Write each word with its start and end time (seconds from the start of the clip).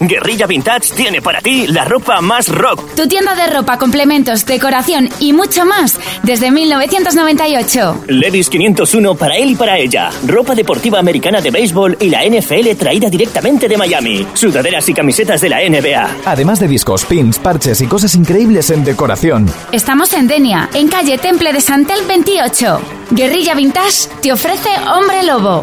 Guerrilla 0.00 0.46
Vintage 0.46 0.94
tiene 0.94 1.20
para 1.20 1.40
ti 1.40 1.66
la 1.66 1.84
ropa 1.84 2.20
más 2.20 2.48
rock. 2.48 2.94
Tu 2.94 3.08
tienda 3.08 3.34
de 3.34 3.46
ropa, 3.48 3.78
complementos, 3.78 4.46
decoración 4.46 5.08
y 5.18 5.32
mucho 5.32 5.64
más 5.64 5.98
desde 6.22 6.50
1998. 6.50 8.04
Levis 8.06 8.48
501 8.48 9.14
para 9.16 9.36
él 9.36 9.50
y 9.50 9.56
para 9.56 9.78
ella. 9.78 10.10
Ropa 10.26 10.54
deportiva 10.54 10.98
americana 10.98 11.40
de 11.40 11.50
béisbol 11.50 11.96
y 12.00 12.10
la 12.10 12.24
NFL 12.24 12.76
traída 12.78 13.10
directamente 13.10 13.68
de 13.68 13.76
Miami. 13.76 14.26
Sudaderas 14.34 14.88
y 14.88 14.94
camisetas 14.94 15.40
de 15.40 15.48
la 15.48 15.58
NBA. 15.68 16.08
Además 16.26 16.60
de 16.60 16.68
discos, 16.68 17.04
pins, 17.04 17.38
parches 17.38 17.80
y 17.80 17.86
cosas 17.86 18.14
increíbles 18.14 18.70
en 18.70 18.84
decoración. 18.84 19.46
Estamos 19.72 20.12
en 20.12 20.28
Denia, 20.28 20.68
en 20.74 20.88
calle 20.88 21.18
Temple 21.18 21.52
de 21.52 21.60
Santel 21.60 21.98
28. 22.06 22.80
Guerrilla 23.10 23.54
Vintage 23.54 24.08
te 24.22 24.32
ofrece 24.32 24.70
Hombre 24.86 25.22
Lobo. 25.24 25.62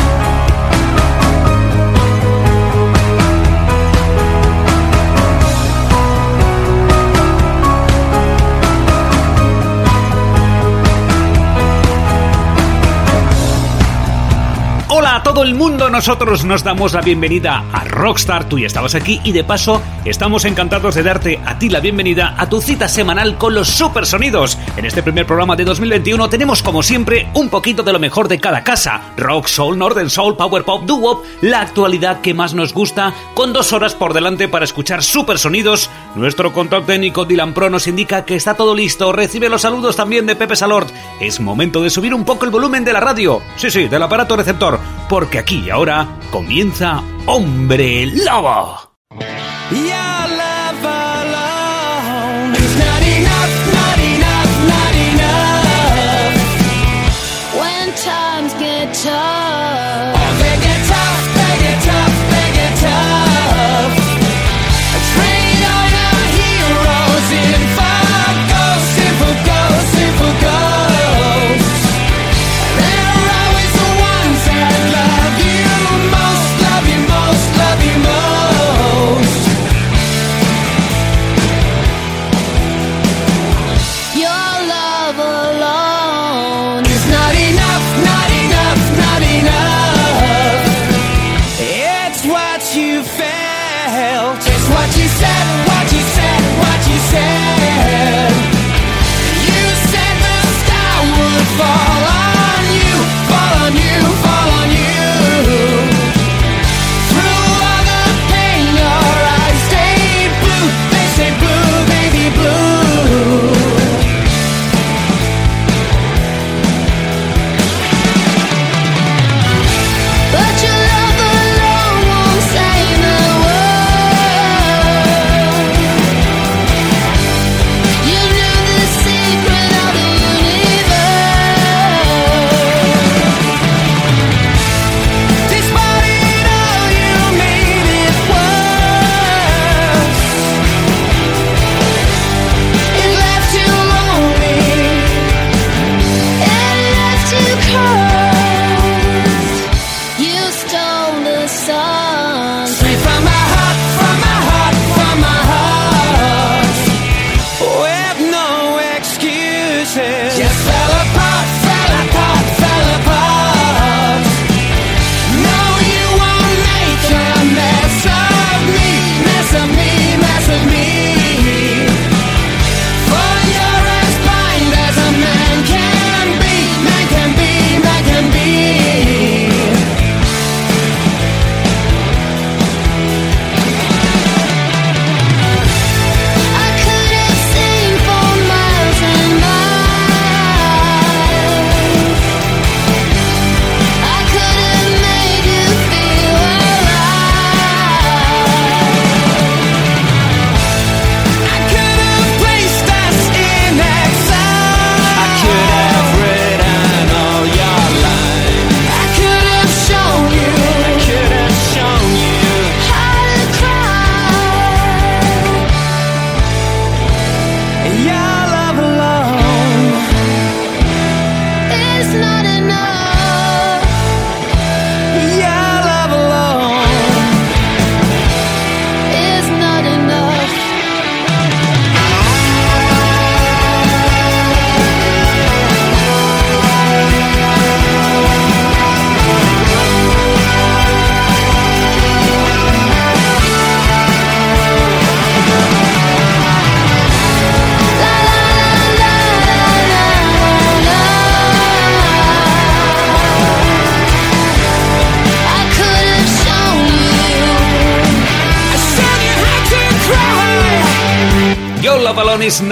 Todo 15.41 15.49
el 15.49 15.55
mundo, 15.55 15.89
nosotros 15.89 16.45
nos 16.45 16.63
damos 16.63 16.93
la 16.93 17.01
bienvenida 17.01 17.63
a 17.73 17.83
Rockstar. 17.83 18.47
Tú 18.47 18.59
ya 18.59 18.67
estabas 18.67 18.93
aquí 18.93 19.19
y 19.23 19.31
de 19.31 19.43
paso 19.43 19.81
estamos 20.05 20.45
encantados 20.45 20.93
de 20.93 21.01
darte 21.01 21.41
a 21.43 21.57
ti 21.57 21.67
la 21.67 21.79
bienvenida 21.79 22.35
a 22.37 22.47
tu 22.47 22.61
cita 22.61 22.87
semanal 22.87 23.39
con 23.39 23.55
los 23.55 23.67
super 23.67 24.05
sonidos. 24.05 24.59
En 24.77 24.85
este 24.85 25.01
primer 25.01 25.25
programa 25.25 25.55
de 25.55 25.65
2021 25.65 26.29
tenemos 26.29 26.61
como 26.61 26.83
siempre 26.83 27.27
un 27.33 27.49
poquito 27.49 27.81
de 27.81 27.91
lo 27.91 27.97
mejor 27.97 28.27
de 28.27 28.39
cada 28.39 28.63
casa. 28.63 29.01
Rock, 29.17 29.47
Soul, 29.47 29.79
Northern 29.79 30.11
Soul, 30.11 30.37
Power 30.37 30.63
Pop, 30.63 30.83
Doo 30.85 30.99
Wop, 30.99 31.25
la 31.41 31.61
actualidad 31.61 32.21
que 32.21 32.35
más 32.35 32.53
nos 32.53 32.71
gusta, 32.71 33.11
con 33.33 33.51
dos 33.51 33.73
horas 33.73 33.95
por 33.95 34.13
delante 34.13 34.47
para 34.47 34.65
escuchar 34.65 35.01
super 35.01 35.39
sonidos. 35.39 35.89
Nuestro 36.13 36.53
contacto 36.53 36.85
técnico 36.85 37.25
Dylan 37.25 37.55
Pro 37.55 37.71
nos 37.71 37.87
indica 37.87 38.25
que 38.25 38.35
está 38.35 38.53
todo 38.53 38.75
listo. 38.75 39.11
Recibe 39.11 39.49
los 39.49 39.63
saludos 39.63 39.95
también 39.95 40.27
de 40.27 40.35
Pepe 40.35 40.55
Salord. 40.55 40.91
Es 41.19 41.39
momento 41.39 41.81
de 41.81 41.89
subir 41.89 42.13
un 42.13 42.25
poco 42.25 42.45
el 42.45 42.51
volumen 42.51 42.85
de 42.85 42.93
la 42.93 42.99
radio. 42.99 43.41
Sí, 43.55 43.71
sí, 43.71 43.87
del 43.87 44.03
aparato 44.03 44.37
receptor 44.37 44.79
porque 45.11 45.30
aquí 45.39 45.63
y 45.65 45.69
ahora 45.69 46.07
comienza 46.31 47.01
Hombre 47.25 48.05
Lobo. 48.07 48.91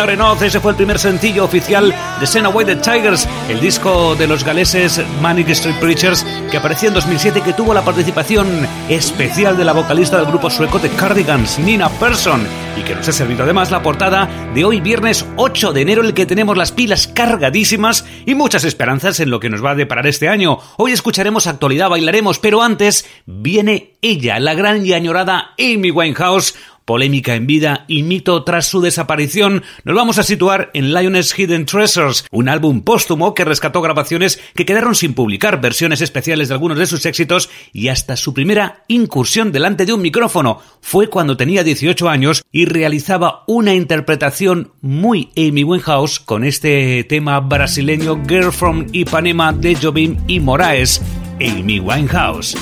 Enough. 0.08 0.42
Ese 0.42 0.62
fue 0.62 0.72
el 0.72 0.78
primer 0.78 0.98
sencillo 0.98 1.44
oficial 1.44 1.94
de 2.20 2.26
Send 2.26 2.46
Away 2.46 2.66
the 2.66 2.76
Tigers, 2.78 3.28
el 3.50 3.60
disco 3.60 4.16
de 4.16 4.28
los 4.28 4.46
galeses 4.46 5.02
Manic 5.22 5.50
Street 5.50 5.80
Preachers, 5.82 6.26
que 6.50 6.58
apareció 6.58 6.88
en 6.88 6.94
2007 6.94 7.40
y 7.40 7.42
que 7.42 7.54
tuvo 7.54 7.74
la 7.74 7.84
participación 7.84 8.48
especial 8.88 9.58
de 9.58 9.66
la 9.66 9.74
vocalista 9.74 10.16
del 10.16 10.28
grupo 10.28 10.50
sueco 10.50 10.80
The 10.80 10.90
Cardigans, 10.92 11.60
Nina 11.60 11.90
Persson, 11.90 12.48
y 12.78 12.84
que 12.84 12.96
nos 12.96 13.10
ha 13.10 13.12
servido 13.12 13.44
además 13.44 13.72
la 13.72 13.82
portada 13.82 14.30
de 14.54 14.64
hoy 14.64 14.80
viernes 14.80 15.26
8 15.36 15.74
de 15.74 15.82
enero, 15.82 16.02
en 16.02 16.08
el 16.08 16.14
que 16.14 16.26
tenemos 16.26 16.56
las 16.56 16.72
pilas 16.72 17.08
cargadísimas 17.08 18.06
y 18.26 18.36
muchas 18.36 18.64
esperanzas 18.64 19.20
en 19.20 19.30
lo 19.30 19.42
que 19.42 19.50
nos 19.50 19.64
va 19.64 19.72
a 19.72 19.76
deparar 19.76 20.08
este 20.08 20.30
año. 20.30 20.60
Hoy 20.78 20.94
escucharemos 20.94 21.48
actualidad, 21.48 21.90
bailaremos, 21.90 22.40
pero 22.40 22.62
antes 22.62 23.06
viene 23.26 23.96
ella, 24.02 24.40
la 24.40 24.54
gran 24.54 24.86
y 24.86 24.94
añorada 24.94 25.56
Amy 25.60 25.92
Winehouse, 25.92 26.56
polémica 26.90 27.36
en 27.36 27.46
vida 27.46 27.86
y 27.88 28.02
mito 28.02 28.44
tras 28.44 28.66
su 28.66 28.82
desaparición, 28.82 29.62
nos 29.84 29.96
vamos 29.96 30.18
a 30.18 30.24
situar 30.24 30.72
en 30.74 30.92
Lioness 30.92 31.38
Hidden 31.38 31.68
Treasures, 31.68 32.26
un 32.32 32.50
álbum 32.50 32.82
póstumo 32.82 33.36
que 33.36 33.46
rescató 33.46 33.84
grabaciones 33.84 34.42
que 34.56 34.66
quedaron 34.66 34.96
sin 34.96 35.14
publicar, 35.14 35.62
versiones 35.62 36.02
especiales 36.02 36.48
de 36.48 36.56
algunos 36.56 36.80
de 36.80 36.88
sus 36.88 37.06
éxitos 37.06 37.52
y 37.74 37.90
hasta 37.90 38.16
su 38.16 38.34
primera 38.34 38.86
incursión 38.88 39.52
delante 39.52 39.86
de 39.86 39.94
un 39.94 40.02
micrófono. 40.02 40.64
Fue 40.82 41.12
cuando 41.12 41.38
tenía 41.38 41.64
18 41.64 42.10
años 42.10 42.42
y 42.52 42.66
realizaba 42.66 43.44
una 43.46 43.76
interpretación 43.76 44.72
muy 44.82 45.30
Amy 45.38 45.64
Winehouse 45.64 46.20
con 46.20 46.44
este 46.44 47.04
tema 47.04 47.40
brasileño 47.40 48.20
Girl 48.28 48.52
from 48.52 48.88
Ipanema 48.94 49.54
de 49.54 49.76
Jobim 49.76 50.18
y 50.26 50.40
Moraes, 50.40 51.04
Amy 51.40 51.80
Winehouse. 51.80 52.56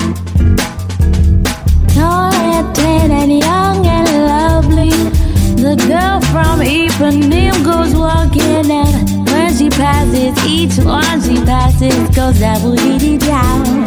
The 5.68 5.76
girl 5.86 6.18
from 6.32 6.60
Ipanema 6.60 7.62
goes 7.62 7.94
walking 7.94 8.70
and 8.70 9.28
when 9.28 9.54
she 9.54 9.68
passes, 9.68 10.32
each 10.46 10.78
one 10.82 11.20
she 11.20 11.34
passes 11.44 12.16
goes 12.16 12.40
double 12.40 12.74
dee 12.76 13.18
down. 13.18 13.84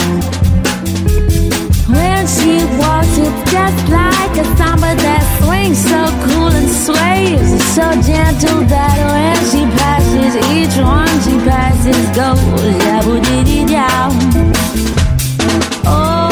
When 1.89 2.27
she 2.27 2.61
walks, 2.77 3.17
it's 3.17 3.51
just 3.51 3.89
like 3.89 4.37
a 4.37 4.45
samba 4.57 4.93
that 4.93 5.23
swings 5.41 5.81
so 5.81 6.05
cool 6.27 6.51
and 6.53 6.69
sways 6.69 7.49
so 7.73 7.87
gentle 8.05 8.61
that 8.69 8.97
when 9.09 9.37
she 9.49 9.65
passes, 9.81 10.35
each 10.53 10.77
one 10.77 11.15
she 11.25 11.35
passes 11.49 12.05
goes 12.13 12.39
double 12.85 13.19
dee 13.21 13.65
down. 13.65 14.11
Oh. 15.83 16.30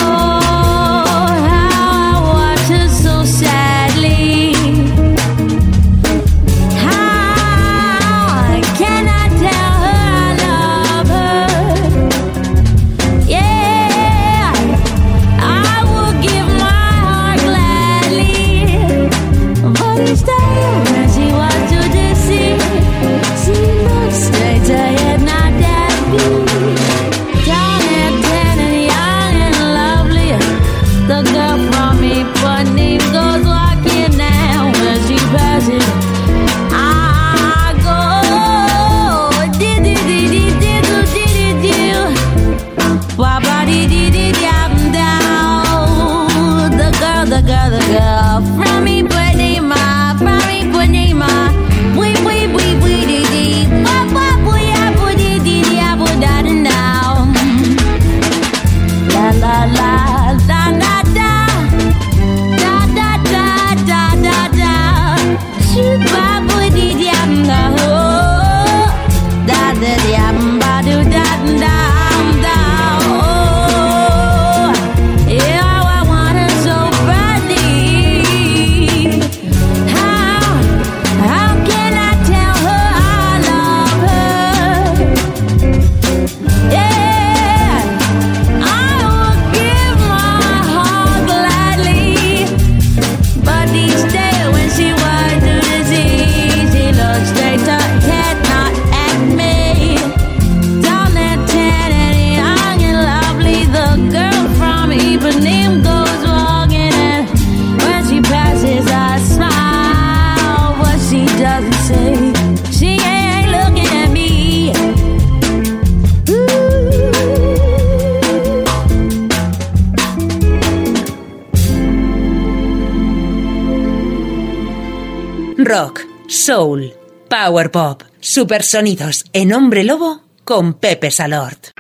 Soul, 126.40 126.94
power 127.30 127.69
pop, 127.69 128.04
supersonidos 128.22 129.26
en 129.34 129.54
Hombre 129.54 129.84
Lobo 129.84 130.22
con 130.46 130.74
Pepe 130.74 131.12
Salort. 131.12 131.72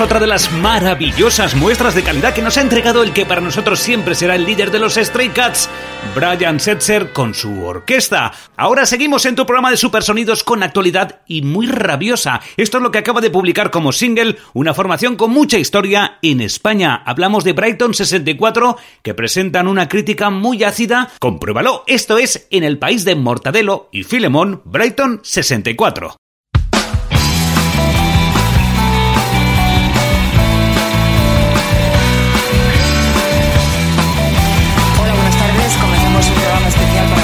Otra 0.00 0.20
de 0.20 0.26
las 0.26 0.50
maravillosas 0.52 1.54
muestras 1.54 1.94
de 1.94 2.02
calidad 2.02 2.32
que 2.32 2.42
nos 2.42 2.56
ha 2.56 2.62
entregado 2.62 3.02
el 3.02 3.12
que 3.12 3.26
para 3.26 3.40
nosotros 3.40 3.80
siempre 3.80 4.14
será 4.14 4.34
el 4.34 4.44
líder 4.44 4.70
de 4.70 4.78
los 4.78 4.94
Stray 4.94 5.28
Cats, 5.28 5.68
Brian 6.14 6.58
Setzer 6.58 7.12
con 7.12 7.34
su 7.34 7.64
orquesta. 7.64 8.32
Ahora 8.56 8.86
seguimos 8.86 9.26
en 9.26 9.36
tu 9.36 9.44
programa 9.44 9.70
de 9.70 9.76
supersonidos 9.76 10.42
con 10.42 10.62
actualidad 10.62 11.20
y 11.26 11.42
muy 11.42 11.66
rabiosa. 11.66 12.40
Esto 12.56 12.78
es 12.78 12.82
lo 12.82 12.90
que 12.90 12.98
acaba 12.98 13.20
de 13.20 13.30
publicar 13.30 13.70
como 13.70 13.92
single 13.92 14.36
una 14.54 14.74
formación 14.74 15.16
con 15.16 15.32
mucha 15.32 15.58
historia 15.58 16.18
en 16.22 16.40
España. 16.40 17.02
Hablamos 17.04 17.44
de 17.44 17.52
Brighton 17.52 17.92
64 17.92 18.76
que 19.02 19.14
presentan 19.14 19.68
una 19.68 19.88
crítica 19.88 20.30
muy 20.30 20.64
ácida. 20.64 21.10
Compruébalo, 21.18 21.84
esto 21.86 22.16
es 22.16 22.46
en 22.50 22.64
el 22.64 22.78
país 22.78 23.04
de 23.04 23.16
Mortadelo 23.16 23.88
y 23.92 24.04
Filemón, 24.04 24.62
Brighton 24.64 25.20
64. 25.22 26.16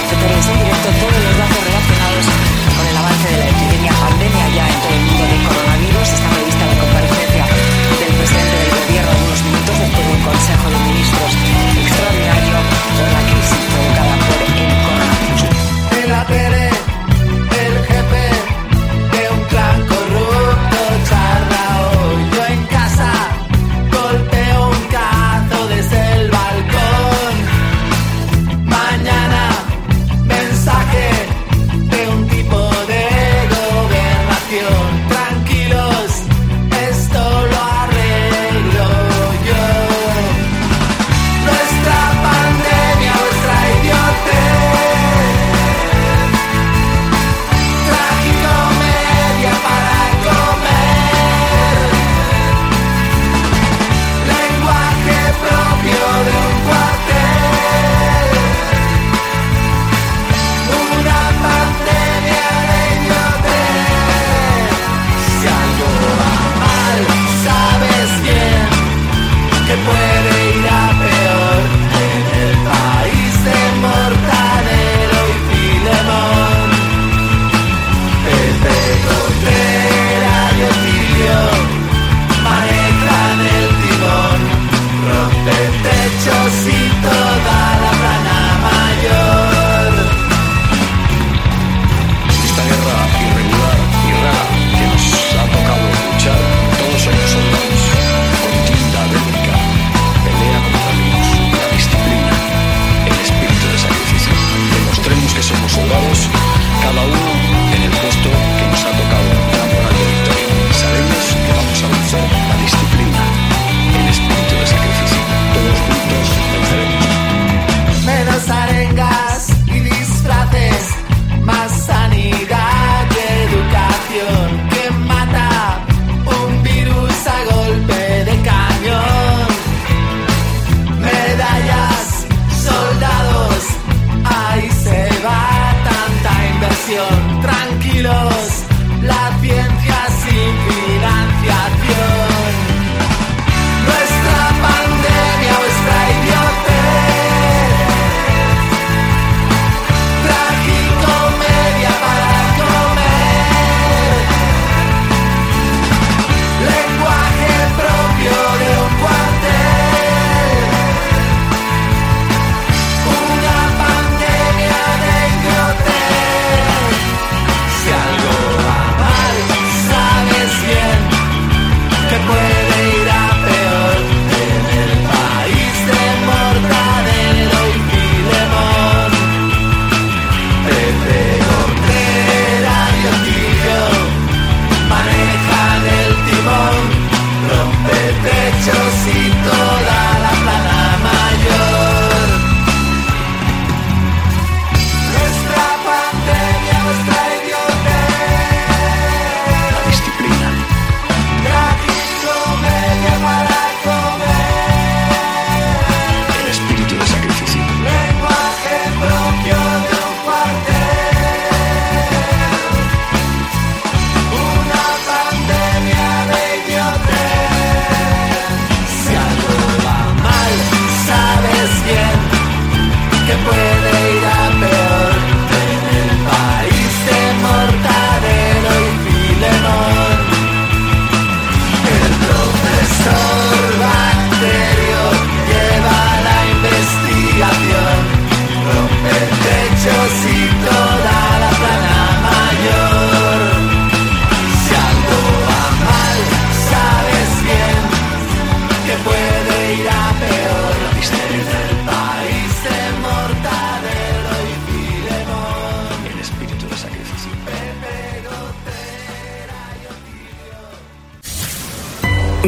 Especial 0.07 0.57
para 0.57 0.66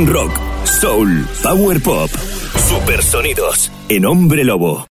Rock, 0.07 0.31
soul, 0.65 1.27
power 1.43 1.81
pop, 1.81 2.11
supersonidos 2.69 3.73
en 3.89 4.05
Hombre 4.05 4.45
Lobo. 4.45 4.87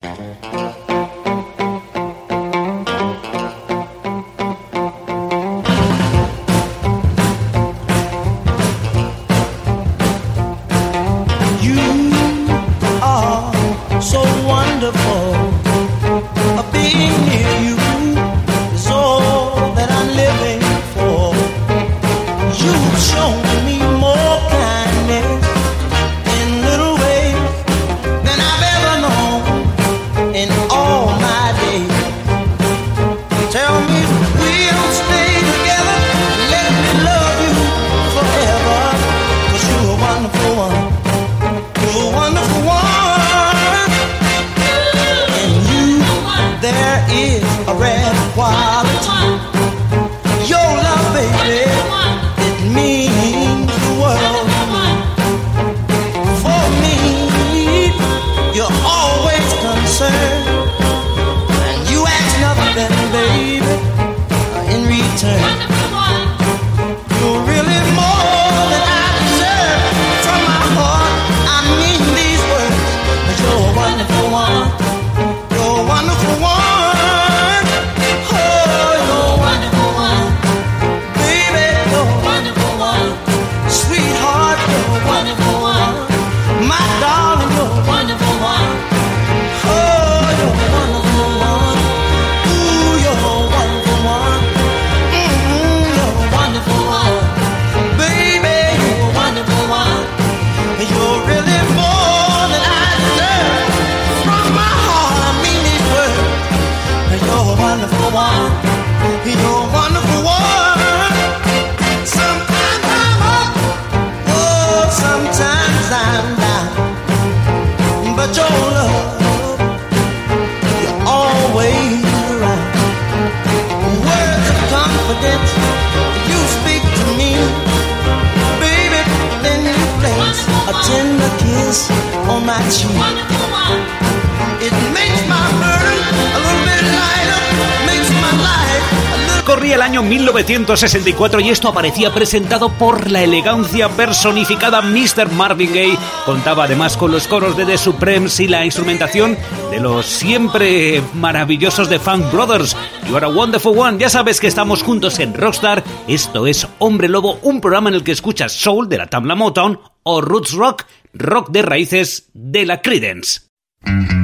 y 140.84 141.50
esto 141.50 141.70
aparecía 141.70 142.14
presentado 142.14 142.68
por 142.68 143.10
la 143.10 143.24
elegancia 143.24 143.88
personificada 143.88 144.82
Mr. 144.82 145.32
Marvin 145.32 145.74
Gaye. 145.74 145.98
Contaba 146.26 146.66
además 146.66 146.98
con 146.98 147.10
los 147.10 147.26
coros 147.26 147.56
de 147.56 147.66
The 147.66 147.78
Supremes 147.78 148.38
y 148.42 148.50
la 148.50 148.66
instrumentación 148.66 149.38
de 149.72 149.80
los 149.80 150.06
siempre 150.06 151.02
maravillosos 151.14 151.88
de 151.88 152.00
Funk 152.00 152.30
Brothers. 152.34 152.76
You 153.08 153.16
are 153.16 153.28
a 153.28 153.30
wonderful 153.30 153.78
one. 153.78 153.98
Ya 153.98 154.10
sabes 154.10 154.42
que 154.42 154.48
estamos 154.48 154.84
juntos 154.84 155.20
en 155.20 155.34
Rockstar. 155.34 155.86
Esto 156.10 156.48
es 156.48 156.68
Hombre 156.80 157.08
Lobo, 157.08 157.40
un 157.44 157.62
programa 157.62 157.88
en 157.88 157.96
el 157.96 158.04
que 158.04 158.12
escuchas 158.12 158.52
soul 158.52 158.90
de 158.90 158.98
la 158.98 159.08
Tamla 159.08 159.36
Motown 159.36 159.80
o 160.04 160.20
roots 160.20 160.52
rock, 160.52 160.84
rock 161.14 161.50
de 161.50 161.62
raíces 161.62 162.30
de 162.34 162.66
la 162.66 162.82
Credence. 162.82 163.44
Mm-hmm. 163.86 164.23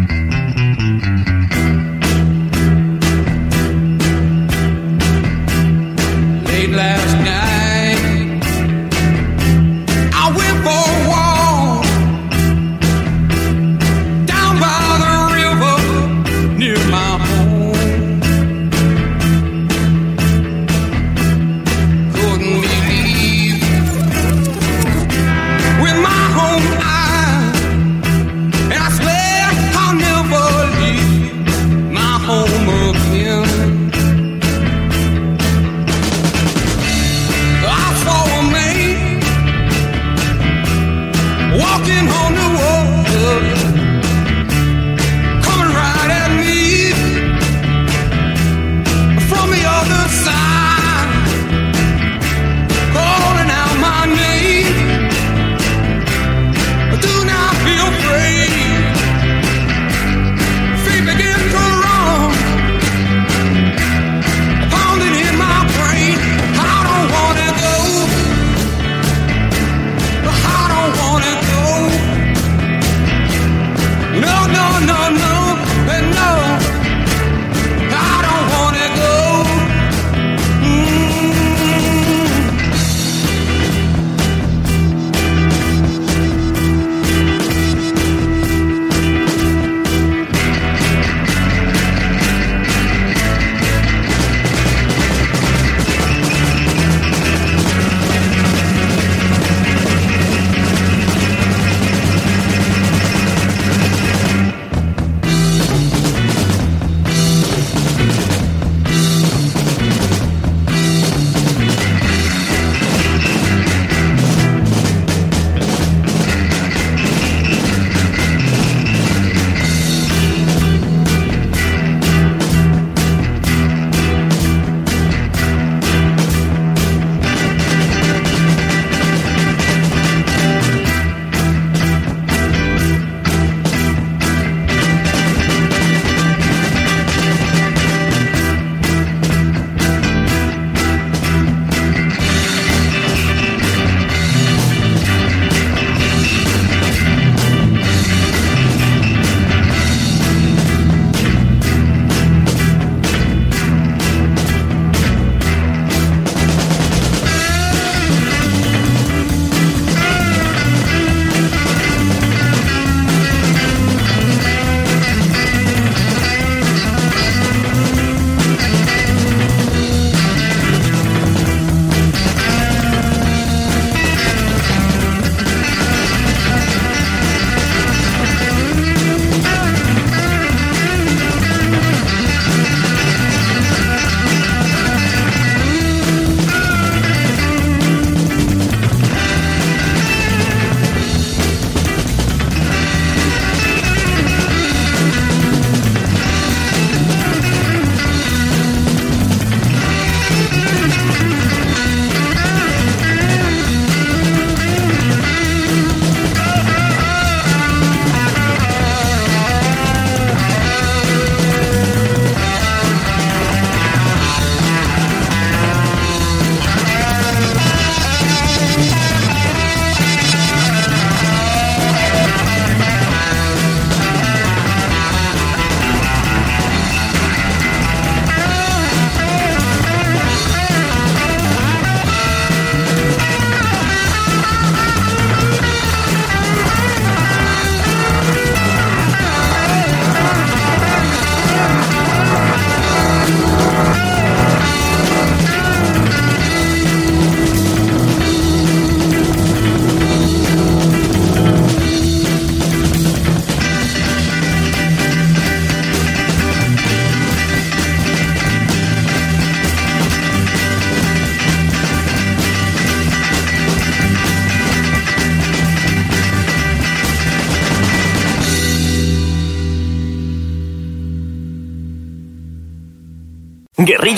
late 6.60 6.72
last 6.72 7.19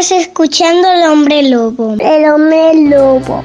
Estamos 0.00 0.26
escuchando 0.26 0.88
el 0.92 1.10
hombre 1.10 1.50
lobo. 1.50 1.94
El 2.00 2.24
hombre 2.30 2.88
lobo. 2.90 3.44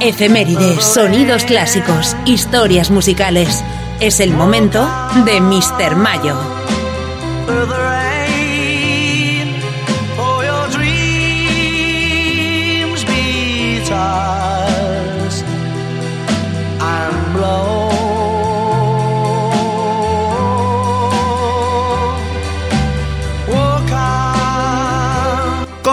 Efemérides, 0.00 0.82
sonidos 0.82 1.44
clásicos, 1.44 2.16
historias 2.24 2.90
musicales. 2.90 3.62
Es 4.00 4.20
el 4.20 4.30
momento 4.30 4.88
de 5.26 5.40
Mr. 5.40 5.96
Mayo. 5.96 6.34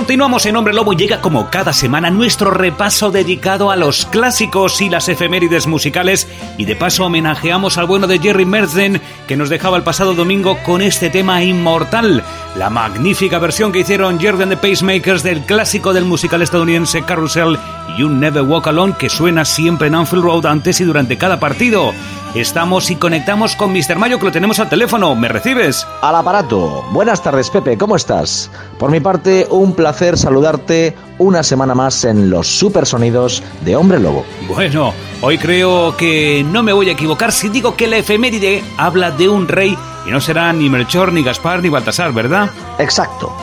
Continuamos 0.09 0.47
en 0.47 0.55
Hombre 0.55 0.73
Lobo 0.73 0.93
llega 0.93 1.21
como 1.21 1.51
cada 1.51 1.71
semana 1.71 2.09
nuestro 2.09 2.49
repaso 2.49 3.11
dedicado 3.11 3.69
a 3.69 3.75
los 3.75 4.07
clásicos 4.07 4.81
y 4.81 4.89
las 4.89 5.07
efemérides 5.07 5.67
musicales 5.67 6.27
y 6.57 6.65
de 6.65 6.75
paso 6.75 7.05
homenajeamos 7.05 7.77
al 7.77 7.85
bueno 7.85 8.07
de 8.07 8.17
Jerry 8.17 8.43
Mersden 8.43 8.99
que 9.27 9.37
nos 9.37 9.49
dejaba 9.49 9.77
el 9.77 9.83
pasado 9.83 10.15
domingo 10.15 10.57
con 10.65 10.81
este 10.81 11.11
tema 11.11 11.43
inmortal, 11.43 12.23
la 12.55 12.71
magnífica 12.71 13.37
versión 13.37 13.71
que 13.71 13.81
hicieron 13.81 14.19
Jerry 14.19 14.41
and 14.41 14.53
the 14.53 14.57
Pacemakers 14.57 15.21
del 15.21 15.41
clásico 15.41 15.93
del 15.93 16.05
musical 16.05 16.41
estadounidense 16.41 17.03
Carousel 17.03 17.59
You 17.99 18.09
Never 18.09 18.41
Walk 18.41 18.65
Alone 18.65 18.95
que 18.97 19.09
suena 19.09 19.45
siempre 19.45 19.89
en 19.89 19.95
Anfield 19.95 20.23
Road 20.23 20.47
antes 20.47 20.81
y 20.81 20.85
durante 20.85 21.19
cada 21.19 21.39
partido. 21.39 21.93
Estamos 22.35 22.91
y 22.91 22.95
conectamos 22.95 23.55
con 23.55 23.73
Mr. 23.73 23.97
Mayo 23.97 24.19
que 24.19 24.25
lo 24.25 24.31
tenemos 24.31 24.59
al 24.59 24.69
teléfono. 24.69 25.15
¿Me 25.15 25.27
recibes? 25.27 25.85
Al 26.01 26.15
aparato. 26.15 26.85
Buenas 26.91 27.23
tardes, 27.23 27.49
Pepe, 27.49 27.75
¿cómo 27.75 27.95
estás? 27.95 28.51
Por 28.77 28.91
mi 28.91 28.99
parte, 28.99 29.47
un 29.49 29.73
placer 29.73 30.15
saludarte 30.15 30.95
una 31.17 31.41
semana 31.41 31.73
más 31.73 32.03
en 32.03 32.29
los 32.29 32.47
supersonidos 32.47 33.41
de 33.65 33.75
Hombre 33.75 33.99
Lobo. 33.99 34.25
Bueno, 34.47 34.93
hoy 35.21 35.39
creo 35.39 35.97
que 35.97 36.45
no 36.47 36.61
me 36.61 36.71
voy 36.71 36.89
a 36.89 36.93
equivocar 36.93 37.31
si 37.31 37.49
digo 37.49 37.75
que 37.75 37.87
la 37.87 37.97
efeméride 37.97 38.63
habla 38.77 39.09
de 39.09 39.27
un 39.27 39.47
rey 39.47 39.75
y 40.05 40.11
no 40.11 40.21
será 40.21 40.53
ni 40.53 40.69
Melchor, 40.69 41.11
ni 41.11 41.23
Gaspar, 41.23 41.63
ni 41.63 41.69
Baltasar, 41.69 42.13
¿verdad? 42.13 42.51
Exacto. 42.77 43.35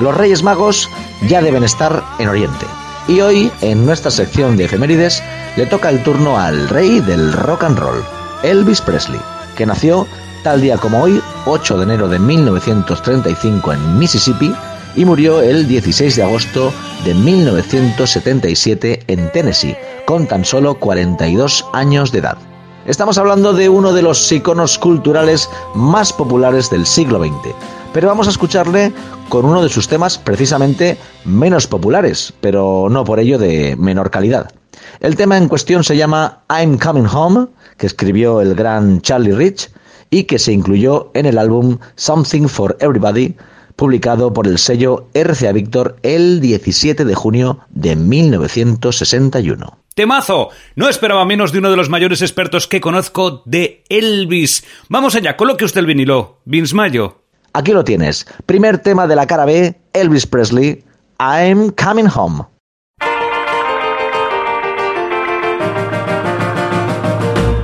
Los 0.00 0.16
Reyes 0.16 0.42
Magos 0.42 0.90
ya 1.28 1.40
deben 1.40 1.62
estar 1.62 2.02
en 2.18 2.28
Oriente. 2.28 2.66
Y 3.08 3.20
hoy, 3.20 3.52
en 3.60 3.86
nuestra 3.86 4.10
sección 4.10 4.56
de 4.56 4.64
efemérides, 4.64 5.22
le 5.56 5.66
toca 5.66 5.90
el 5.90 6.02
turno 6.02 6.38
al 6.38 6.68
rey 6.68 6.98
del 7.00 7.32
rock 7.32 7.62
and 7.62 7.78
roll, 7.78 8.04
Elvis 8.42 8.80
Presley, 8.80 9.20
que 9.56 9.64
nació 9.64 10.08
tal 10.42 10.60
día 10.60 10.76
como 10.76 11.02
hoy, 11.02 11.22
8 11.46 11.78
de 11.78 11.84
enero 11.84 12.08
de 12.08 12.18
1935 12.18 13.72
en 13.72 13.98
Mississippi, 13.98 14.52
y 14.96 15.04
murió 15.04 15.40
el 15.40 15.68
16 15.68 16.16
de 16.16 16.22
agosto 16.24 16.72
de 17.04 17.14
1977 17.14 19.04
en 19.06 19.30
Tennessee, 19.30 19.76
con 20.04 20.26
tan 20.26 20.44
solo 20.44 20.74
42 20.74 21.64
años 21.72 22.10
de 22.10 22.18
edad. 22.18 22.38
Estamos 22.86 23.18
hablando 23.18 23.52
de 23.52 23.68
uno 23.68 23.92
de 23.92 24.02
los 24.02 24.30
iconos 24.32 24.78
culturales 24.78 25.50
más 25.74 26.12
populares 26.12 26.70
del 26.70 26.86
siglo 26.86 27.20
XX, 27.20 27.54
pero 27.96 28.08
vamos 28.08 28.26
a 28.26 28.30
escucharle 28.30 28.92
con 29.30 29.46
uno 29.46 29.62
de 29.62 29.70
sus 29.70 29.88
temas 29.88 30.18
precisamente 30.18 30.98
menos 31.24 31.66
populares, 31.66 32.34
pero 32.42 32.88
no 32.90 33.04
por 33.06 33.20
ello 33.20 33.38
de 33.38 33.74
menor 33.74 34.10
calidad. 34.10 34.52
El 35.00 35.16
tema 35.16 35.38
en 35.38 35.48
cuestión 35.48 35.82
se 35.82 35.96
llama 35.96 36.42
I'm 36.50 36.76
Coming 36.76 37.06
Home, 37.06 37.46
que 37.78 37.86
escribió 37.86 38.42
el 38.42 38.54
gran 38.54 39.00
Charlie 39.00 39.32
Rich 39.32 39.70
y 40.10 40.24
que 40.24 40.38
se 40.38 40.52
incluyó 40.52 41.10
en 41.14 41.24
el 41.24 41.38
álbum 41.38 41.78
Something 41.94 42.48
for 42.48 42.76
Everybody, 42.80 43.34
publicado 43.76 44.30
por 44.30 44.46
el 44.46 44.58
sello 44.58 45.08
RCA 45.14 45.52
Victor 45.52 45.96
el 46.02 46.42
17 46.42 47.02
de 47.02 47.14
junio 47.14 47.60
de 47.70 47.96
1961. 47.96 49.78
Temazo. 49.94 50.50
No 50.74 50.90
esperaba 50.90 51.24
menos 51.24 51.50
de 51.50 51.60
uno 51.60 51.70
de 51.70 51.78
los 51.78 51.88
mayores 51.88 52.20
expertos 52.20 52.66
que 52.66 52.82
conozco 52.82 53.40
de 53.46 53.84
Elvis. 53.88 54.66
Vamos 54.90 55.14
allá, 55.14 55.38
coloque 55.38 55.64
usted 55.64 55.80
el 55.80 55.86
vinilo. 55.86 56.42
Vince 56.44 56.74
Mayo. 56.74 57.22
Aquí 57.56 57.72
lo 57.72 57.84
tienes. 57.84 58.26
Primer 58.44 58.76
tema 58.76 59.06
de 59.06 59.16
la 59.16 59.26
cara 59.26 59.46
B, 59.46 59.74
Elvis 59.94 60.26
Presley, 60.26 60.84
I'm 61.18 61.70
Coming 61.70 62.06
Home. 62.06 62.44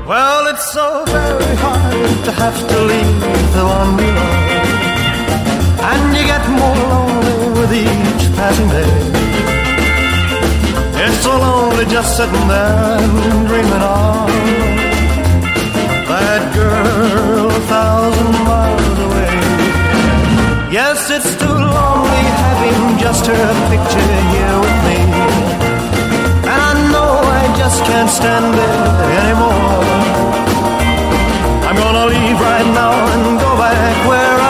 Well, 0.08 0.46
it's 0.48 0.72
so 0.72 1.04
very 1.04 1.56
hard 1.56 2.24
to 2.24 2.32
have 2.32 2.58
to 2.70 2.78
leave 2.90 3.52
the 3.52 3.64
one 3.66 3.96
we 3.98 4.06
love. 4.16 4.48
And 5.90 6.16
you 6.16 6.24
get 6.24 6.48
more 6.48 6.74
lonely 6.88 7.60
with 7.60 7.72
each 7.74 8.34
passing 8.34 8.70
day. 8.70 8.88
It's 11.04 11.18
so 11.20 11.36
lonely 11.36 11.84
just 11.84 12.16
sitting 12.16 12.48
there 12.48 12.96
and 12.96 13.46
dreaming 13.46 13.82
of 13.92 14.30
that 16.08 16.54
girl 16.54 17.50
a 17.50 17.60
thousand 17.68 18.32
miles. 18.48 19.01
Yes, 20.72 21.10
it's 21.10 21.36
too 21.36 21.52
lonely 21.52 22.24
having 22.40 22.98
just 22.98 23.26
her 23.26 23.46
picture 23.68 24.14
here 24.32 24.56
with 24.64 24.78
me. 24.88 25.00
And 26.48 26.60
I 26.70 26.72
know 26.90 27.12
I 27.40 27.54
just 27.58 27.84
can't 27.84 28.08
stand 28.08 28.54
it 28.56 28.94
anymore. 29.20 29.84
I'm 31.68 31.76
gonna 31.76 32.06
leave 32.06 32.40
right 32.40 32.68
now 32.72 32.94
and 33.12 33.38
go 33.38 33.52
back 33.58 34.08
where 34.08 34.41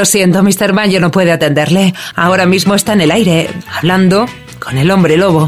Lo 0.00 0.06
siento, 0.06 0.42
Mr. 0.42 0.72
Mayo 0.72 0.98
no 0.98 1.10
puede 1.10 1.30
atenderle. 1.30 1.92
Ahora 2.16 2.46
mismo 2.46 2.74
está 2.74 2.94
en 2.94 3.02
el 3.02 3.10
aire, 3.10 3.50
hablando 3.70 4.24
con 4.58 4.78
el 4.78 4.90
hombre 4.90 5.18
lobo. 5.18 5.46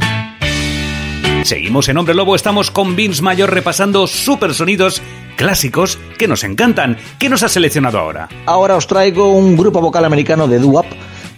Seguimos 1.43 1.89
en 1.89 1.97
Hombre 1.97 2.15
Lobo, 2.15 2.37
estamos 2.37 2.71
con 2.71 2.95
Vince 2.95 3.23
Mayor 3.23 3.51
repasando 3.51 4.07
super 4.07 4.53
sonidos 4.53 5.01
clásicos 5.37 5.99
que 6.19 6.29
nos 6.29 6.45
encantan. 6.45 6.99
¿Qué 7.19 7.31
nos 7.31 7.43
ha 7.43 7.49
seleccionado 7.49 7.99
ahora? 7.99 8.29
Ahora 8.45 8.77
os 8.77 8.87
traigo 8.87 9.33
un 9.33 9.57
grupo 9.57 9.81
vocal 9.81 10.05
americano 10.05 10.47
de 10.47 10.59
doo-wop 10.59 10.87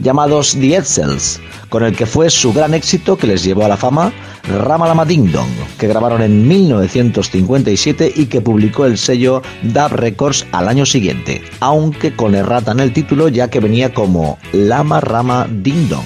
llamados 0.05 0.57
The 0.61 0.77
Edsels, 0.77 1.41
con 1.71 1.83
el 1.83 1.97
que 1.97 2.07
fue 2.07 2.31
su 2.31 2.53
gran 2.53 2.75
éxito 2.75 3.17
que 3.17 3.27
les 3.27 3.43
llevó 3.43 3.65
a 3.65 3.69
la 3.69 3.77
fama 3.77 4.13
Ramalama 4.45 5.05
Ding 5.07 5.33
Dong, 5.33 5.51
que 5.79 5.89
grabaron 5.89 6.23
en 6.23 6.47
1957 6.47 8.13
y 8.15 8.27
que 8.27 8.43
publicó 8.43 8.85
el 8.85 8.99
sello 8.99 9.43
Dub 9.63 9.95
Records 9.95 10.47
al 10.53 10.69
año 10.69 10.85
siguiente, 10.85 11.43
aunque 11.61 12.15
con 12.15 12.35
errata 12.35 12.73
en 12.73 12.81
el 12.81 12.93
título 12.93 13.29
ya 13.29 13.49
que 13.49 13.61
venía 13.61 13.93
como 13.95 14.39
Lama 14.53 15.01
Rama 15.01 15.49
Ding 15.51 15.89
Dong. 15.89 16.05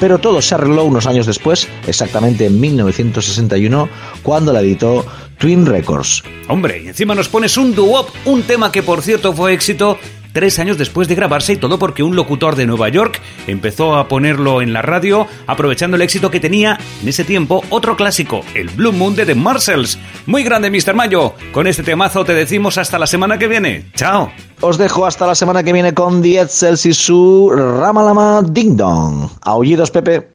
Pero 0.00 0.18
todo 0.18 0.42
se 0.42 0.54
arregló 0.54 0.84
unos 0.84 1.06
años 1.06 1.24
después, 1.24 1.68
exactamente 1.86 2.46
en 2.46 2.60
1961, 2.60 3.88
cuando 4.22 4.52
la 4.52 4.60
editó 4.60 5.06
Twin 5.38 5.64
Records. 5.64 6.22
Hombre, 6.48 6.82
y 6.82 6.88
encima 6.88 7.14
nos 7.14 7.28
pones 7.28 7.56
un 7.56 7.74
doo-wop, 7.74 8.08
un 8.26 8.42
tema 8.42 8.70
que 8.72 8.82
por 8.82 9.00
cierto 9.00 9.32
fue 9.32 9.54
éxito 9.54 9.96
tres 10.36 10.58
años 10.58 10.76
después 10.76 11.08
de 11.08 11.14
grabarse 11.14 11.54
y 11.54 11.56
todo 11.56 11.78
porque 11.78 12.02
un 12.02 12.14
locutor 12.14 12.56
de 12.56 12.66
Nueva 12.66 12.90
York 12.90 13.22
empezó 13.46 13.96
a 13.96 14.06
ponerlo 14.06 14.60
en 14.60 14.74
la 14.74 14.82
radio 14.82 15.26
aprovechando 15.46 15.96
el 15.96 16.02
éxito 16.02 16.30
que 16.30 16.40
tenía 16.40 16.78
en 17.00 17.08
ese 17.08 17.24
tiempo 17.24 17.64
otro 17.70 17.96
clásico, 17.96 18.42
el 18.52 18.68
Blue 18.68 18.92
Moon 18.92 19.16
de 19.16 19.24
The 19.24 19.34
Marshalls. 19.34 19.98
Muy 20.26 20.44
grande, 20.44 20.70
Mr. 20.70 20.92
Mayo. 20.92 21.32
Con 21.52 21.66
este 21.66 21.82
temazo 21.82 22.26
te 22.26 22.34
decimos 22.34 22.76
hasta 22.76 22.98
la 22.98 23.06
semana 23.06 23.38
que 23.38 23.48
viene. 23.48 23.90
Chao. 23.94 24.30
Os 24.60 24.76
dejo 24.76 25.06
hasta 25.06 25.26
la 25.26 25.34
semana 25.34 25.62
que 25.62 25.72
viene 25.72 25.94
con 25.94 26.22
Edsels 26.22 26.84
y 26.84 26.92
su 26.92 27.50
Ramalama 27.50 28.42
Ding 28.42 28.76
Dong. 28.76 29.30
Aullidos, 29.40 29.90
Pepe. 29.90 30.34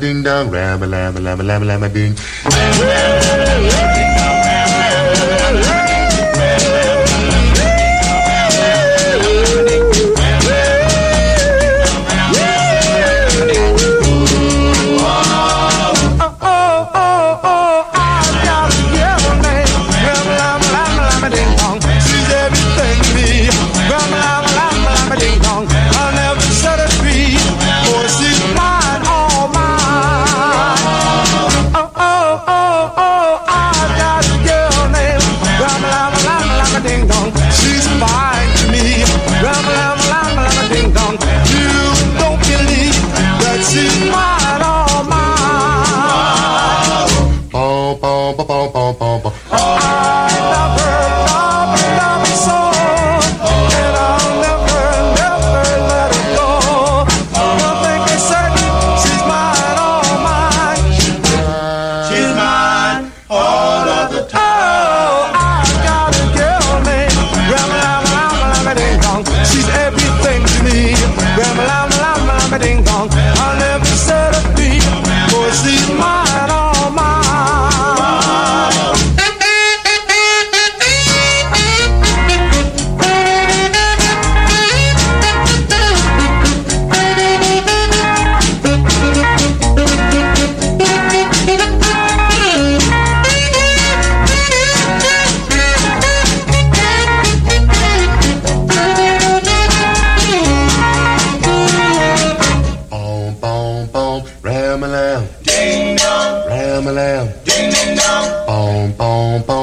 Ding 0.00 0.24
dong, 0.24 0.50
ding. 1.92 2.16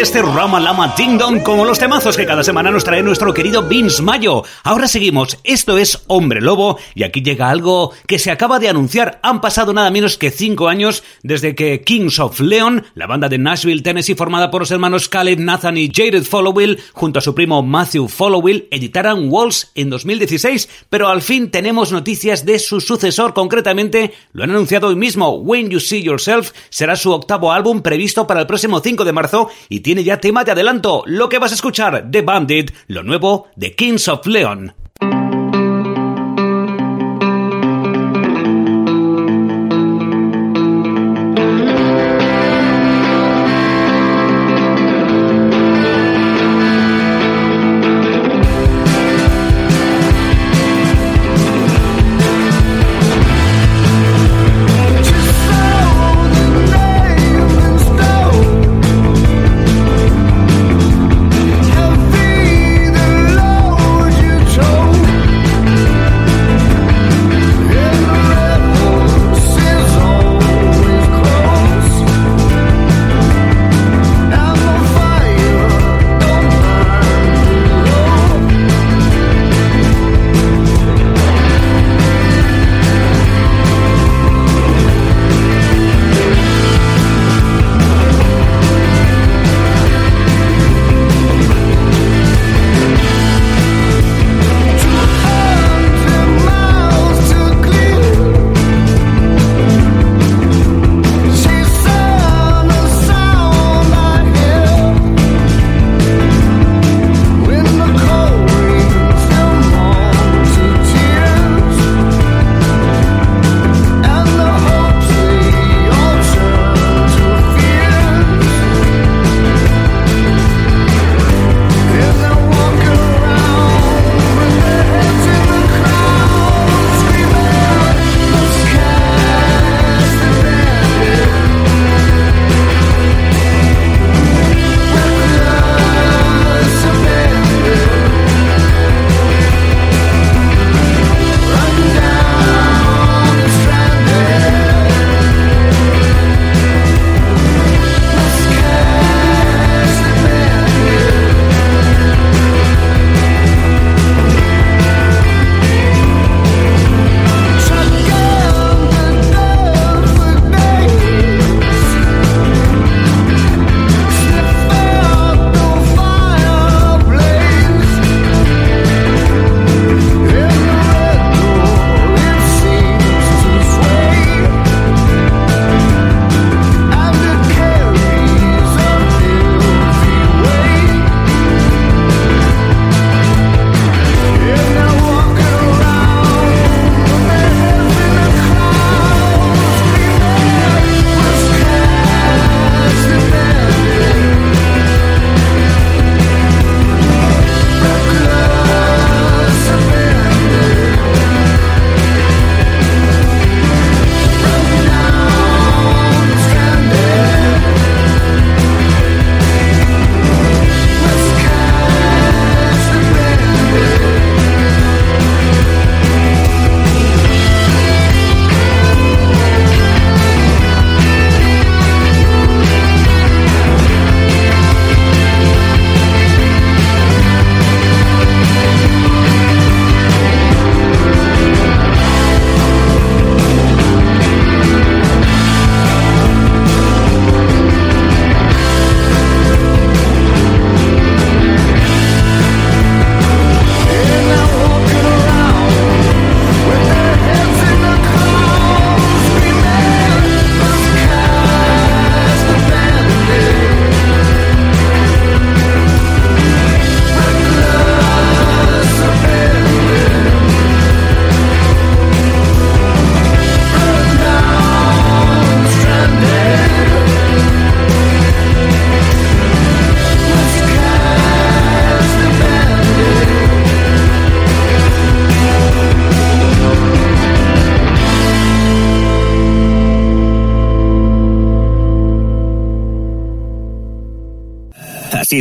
este 0.00 0.22
Rama 0.22 0.60
Lama 0.60 0.94
Ding 0.96 1.18
Dong 1.18 1.42
como 1.42 1.64
los 1.64 1.80
temazos 1.80 2.16
que 2.16 2.24
cada 2.24 2.44
semana 2.44 2.70
nos 2.70 2.84
trae 2.84 3.02
nuestro 3.02 3.34
querido 3.34 3.64
Vince 3.64 4.00
Mayo. 4.00 4.44
Ahora 4.62 4.86
seguimos, 4.86 5.38
esto 5.42 5.76
es 5.76 6.04
Hombre 6.06 6.40
Lobo 6.40 6.78
y 6.94 7.02
aquí 7.02 7.20
llega 7.20 7.50
algo 7.50 7.92
que 8.06 8.20
se 8.20 8.30
acaba 8.30 8.60
de 8.60 8.68
anunciar. 8.68 9.18
Han 9.24 9.40
pasado 9.40 9.72
nada 9.72 9.90
menos 9.90 10.16
que 10.16 10.30
cinco 10.30 10.68
años 10.68 11.02
desde 11.24 11.56
que 11.56 11.80
Kings 11.80 12.20
of 12.20 12.38
Leon, 12.38 12.84
la 12.94 13.08
banda 13.08 13.28
de 13.28 13.38
Nashville, 13.38 13.82
Tennessee 13.82 14.14
formada 14.14 14.52
por 14.52 14.62
los 14.62 14.70
hermanos 14.70 15.08
Caleb, 15.08 15.40
Nathan 15.40 15.76
y 15.76 15.90
Jared 15.92 16.22
Followill, 16.22 16.78
junto 16.92 17.18
a 17.18 17.22
su 17.22 17.34
primo 17.34 17.64
Matthew 17.64 18.06
Followill, 18.06 18.68
editaran 18.70 19.28
Walls 19.28 19.72
en 19.74 19.90
2016, 19.90 20.68
pero 20.90 21.08
al 21.08 21.22
fin 21.22 21.50
tenemos 21.50 21.90
noticias 21.90 22.44
de 22.44 22.60
su 22.60 22.80
sucesor, 22.80 23.34
concretamente 23.34 24.12
lo 24.32 24.44
han 24.44 24.50
anunciado 24.50 24.88
hoy 24.88 24.96
mismo, 24.96 25.30
When 25.38 25.70
You 25.70 25.80
See 25.80 26.02
Yourself 26.02 26.52
será 26.70 26.94
su 26.94 27.10
octavo 27.10 27.50
álbum 27.50 27.82
previsto 27.82 28.28
para 28.28 28.40
el 28.40 28.46
próximo 28.46 28.78
5 28.78 29.04
de 29.04 29.12
marzo 29.12 29.50
y 29.68 29.80
tiene 29.88 30.04
ya 30.04 30.20
tema 30.20 30.44
de 30.44 30.52
adelanto, 30.52 31.02
lo 31.06 31.30
que 31.30 31.38
vas 31.38 31.50
a 31.50 31.54
escuchar, 31.54 32.10
The 32.10 32.20
Bandit, 32.20 32.72
lo 32.88 33.02
nuevo 33.02 33.48
de 33.56 33.74
Kings 33.74 34.06
of 34.08 34.26
Leon. 34.26 34.74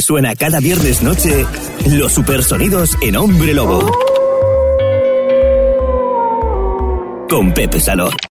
Suena 0.07 0.35
cada 0.35 0.61
viernes 0.61 1.03
noche 1.03 1.45
los 1.85 2.13
supersonidos 2.13 2.95
en 3.01 3.17
Hombre 3.17 3.53
Lobo. 3.53 3.91
Con 7.29 7.53
Pepe 7.53 7.81
Salón. 7.81 8.26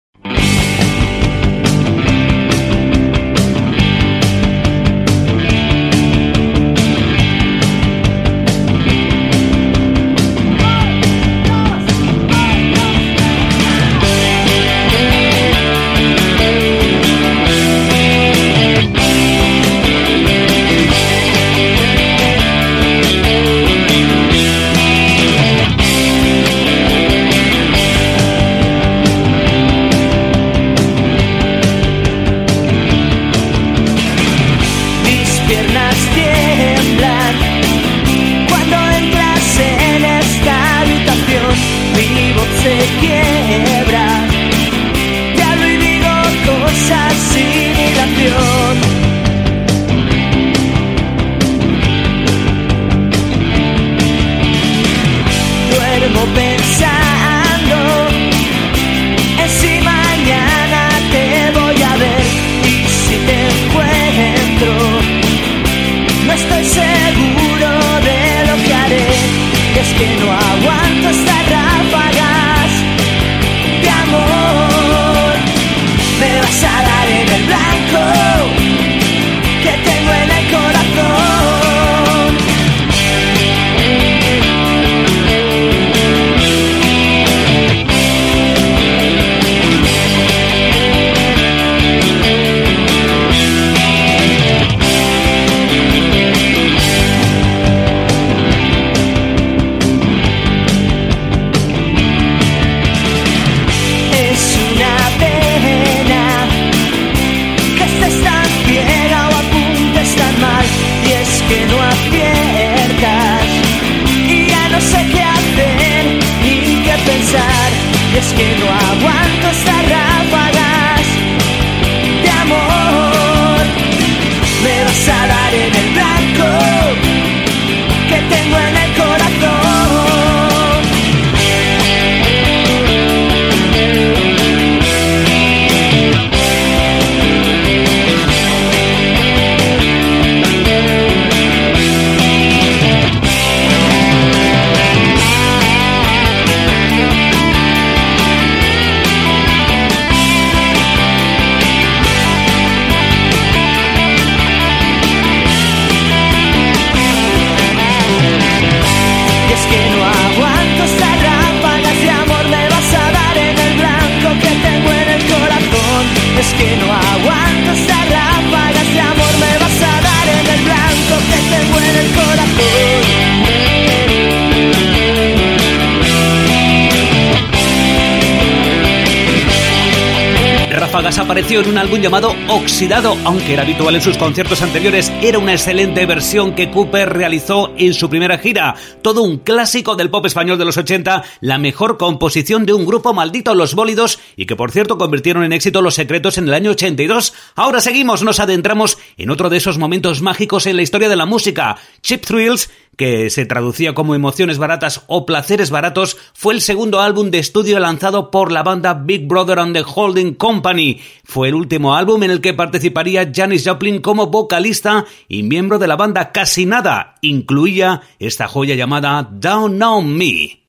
Oxidado, 182.66 183.16
aunque 183.26 183.54
era 183.54 183.62
habitual 183.62 183.94
en 183.94 184.02
sus 184.02 184.18
conciertos 184.18 184.64
anteriores, 184.64 185.14
era 185.22 185.38
una 185.38 185.52
excelente 185.52 186.04
versión 186.08 186.56
que 186.56 186.72
Cooper 186.72 187.14
realizó 187.14 187.72
en 187.78 187.94
su 187.94 188.10
primera 188.10 188.40
gira. 188.40 188.74
Todo 189.04 189.22
un 189.22 189.38
clásico 189.38 189.96
del 189.96 190.10
pop 190.10 190.26
español 190.26 190.58
de 190.58 190.66
los 190.66 190.76
80, 190.76 191.24
la 191.42 191.60
mejor 191.60 192.00
composición 192.00 192.66
de 192.66 192.74
un 192.74 192.88
grupo 192.88 193.14
maldito, 193.14 193.54
Los 193.54 193.76
Bólidos, 193.76 194.18
y 194.36 194.48
que 194.48 194.56
por 194.56 194.72
cierto 194.72 194.98
convirtieron 194.98 195.44
en 195.44 195.54
éxito 195.54 195.84
Los 195.84 195.94
Secretos 195.94 196.40
en 196.40 196.48
el 196.48 196.56
año 196.56 196.72
82. 196.72 197.36
Ahora 197.54 197.82
seguimos, 197.82 198.24
nos 198.24 198.40
adentramos 198.40 198.98
en 199.18 199.30
otro 199.30 199.50
de 199.50 199.58
esos 199.58 199.78
momentos 199.78 200.22
mágicos 200.22 200.66
en 200.66 200.76
la 200.76 200.82
historia 200.82 201.10
de 201.10 201.16
la 201.16 201.26
música, 201.26 201.78
Cheap 202.02 202.26
Thrills, 202.26 202.70
que 202.96 203.30
se 203.30 203.46
traducía 203.46 203.94
como 203.94 204.16
Emociones 204.16 204.58
Baratas 204.58 205.04
o 205.08 205.26
Placeres 205.26 205.70
Baratos, 205.70 206.18
fue 206.34 206.54
el 206.54 206.62
segundo 206.62 207.02
álbum 207.02 207.30
de 207.32 207.40
estudio 207.40 207.80
lanzado 207.80 208.32
por 208.32 208.52
la 208.52 208.64
banda 208.64 208.94
Big 208.94 209.28
Brother 209.28 209.60
and 209.60 209.76
the 209.76 209.84
Holding 209.86 210.34
Company. 210.36 211.02
Fue 211.24 211.50
el 211.50 211.56
último 211.56 211.96
álbum 211.96 212.24
en 212.24 212.32
el 212.32 212.42
que 212.42 212.54
participaría 212.54 213.32
Janis 213.34 213.68
Joplin 213.68 214.02
como 214.02 214.28
vocalista 214.28 215.06
y 215.28 215.44
miembro 215.44 215.80
de 215.80 215.88
la 215.88 215.96
banda 215.96 216.32
Casi 216.32 216.66
Nada. 216.66 217.16
Incluía 217.22 218.02
esta 218.20 218.48
joya 218.48 218.76
llamada 218.76 219.28
Down 219.30 219.82
On 219.82 220.16
Me. 220.16 220.66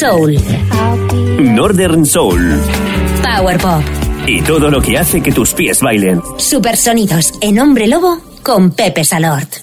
Soul. 0.00 0.34
Northern 1.38 2.06
Soul. 2.06 2.58
Power 3.22 3.58
Pop. 3.58 3.82
Y 4.26 4.40
todo 4.40 4.70
lo 4.70 4.80
que 4.80 4.96
hace 4.96 5.22
que 5.22 5.30
tus 5.30 5.52
pies 5.52 5.82
bailen. 5.82 6.22
Supersonidos 6.38 7.34
en 7.42 7.58
Hombre 7.58 7.86
Lobo 7.86 8.18
con 8.42 8.70
Pepe 8.70 9.04
Salort. 9.04 9.59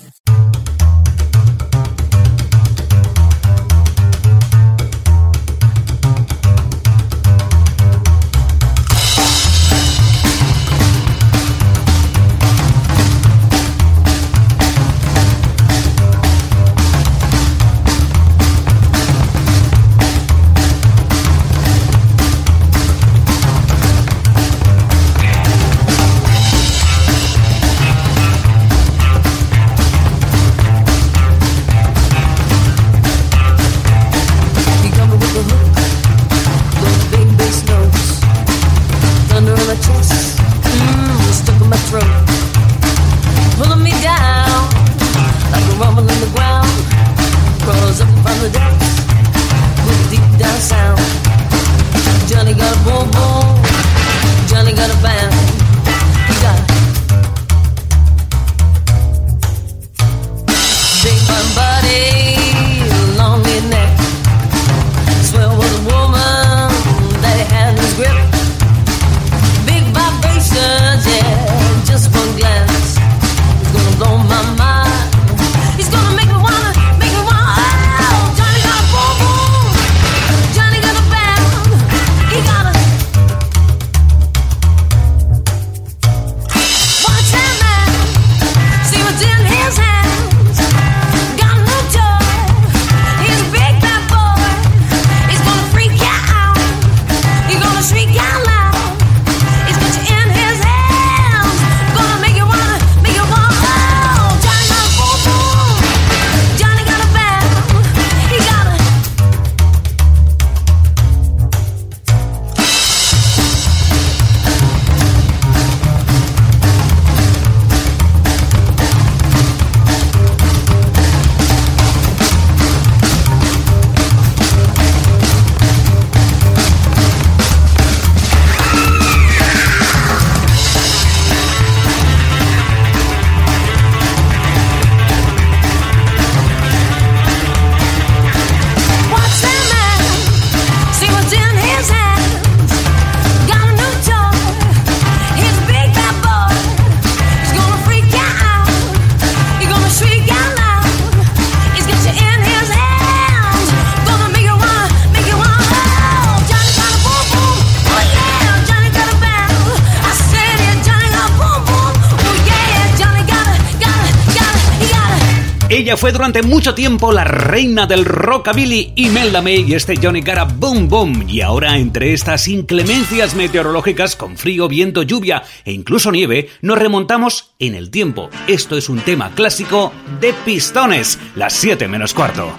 Fue 165.98 166.12
durante 166.12 166.44
mucho 166.44 166.76
tiempo 166.76 167.12
la 167.12 167.24
reina 167.24 167.88
del 167.88 168.06
rockabilly 168.06 168.94
Imelda 168.98 169.42
May 169.42 169.66
y 169.68 169.74
este 169.74 169.96
Johnny 169.98 170.22
Gara 170.22 170.44
Boom 170.44 170.88
Boom. 170.88 171.26
Y 171.28 171.42
ahora, 171.42 171.80
entre 171.80 172.14
estas 172.14 172.48
inclemencias 172.48 173.34
meteorológicas 173.34 174.16
con 174.16 174.38
frío, 174.38 174.68
viento, 174.68 175.02
lluvia 175.02 175.42
e 175.66 175.72
incluso 175.72 176.12
nieve, 176.12 176.50
nos 176.62 176.78
remontamos 176.78 177.56
en 177.58 177.74
el 177.74 177.90
tiempo. 177.90 178.30
Esto 178.48 178.78
es 178.78 178.90
un 178.90 179.00
tema 179.00 179.32
clásico 179.34 179.92
de 180.22 180.34
Pistones, 180.46 181.18
las 181.36 181.54
7 181.54 181.88
menos 181.88 182.14
cuarto. 182.14 182.54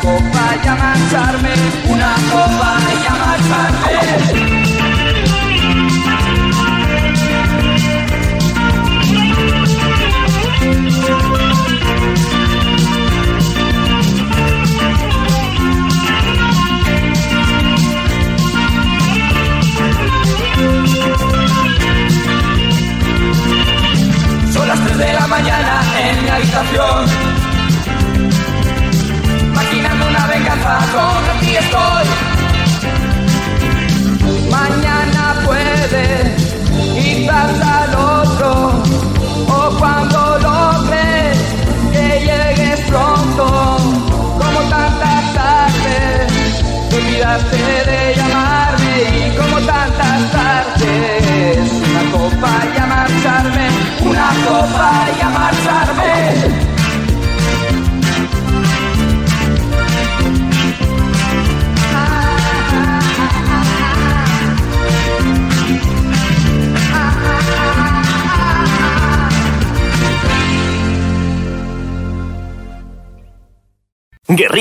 copa 0.00 0.56
y 0.62 0.68
a 0.68 0.74
mancharme 0.74 1.54
una 1.88 2.14
copa. 2.32 2.75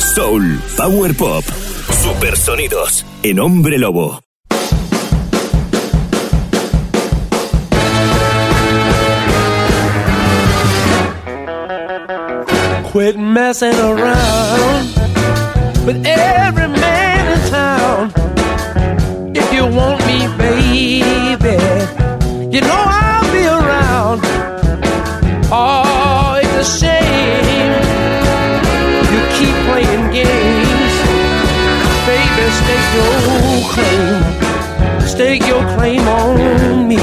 soul, 0.00 0.58
power 0.76 1.14
pop, 1.14 1.44
supersonidos 2.02 3.04
en 3.22 3.38
Hombre 3.38 3.78
Lobo. 3.78 4.20
Quit 12.90 13.16
messing 13.16 13.78
around 13.78 14.88
with 15.86 16.04
every 16.04 16.79
claim, 33.72 35.00
stake 35.00 35.46
your 35.46 35.62
claim 35.76 36.06
on 36.08 36.88
me. 36.88 36.96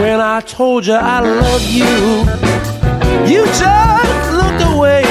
When 0.00 0.20
I 0.20 0.40
told 0.40 0.86
you 0.86 0.94
I 0.94 1.20
love 1.20 1.64
you, 1.80 1.94
you 3.32 3.44
just 3.46 4.32
looked 4.40 4.62
away. 4.74 5.04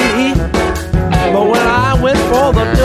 But 1.32 1.44
when 1.52 1.66
I 1.66 1.98
went 2.02 2.18
for 2.30 2.52
the 2.52 2.77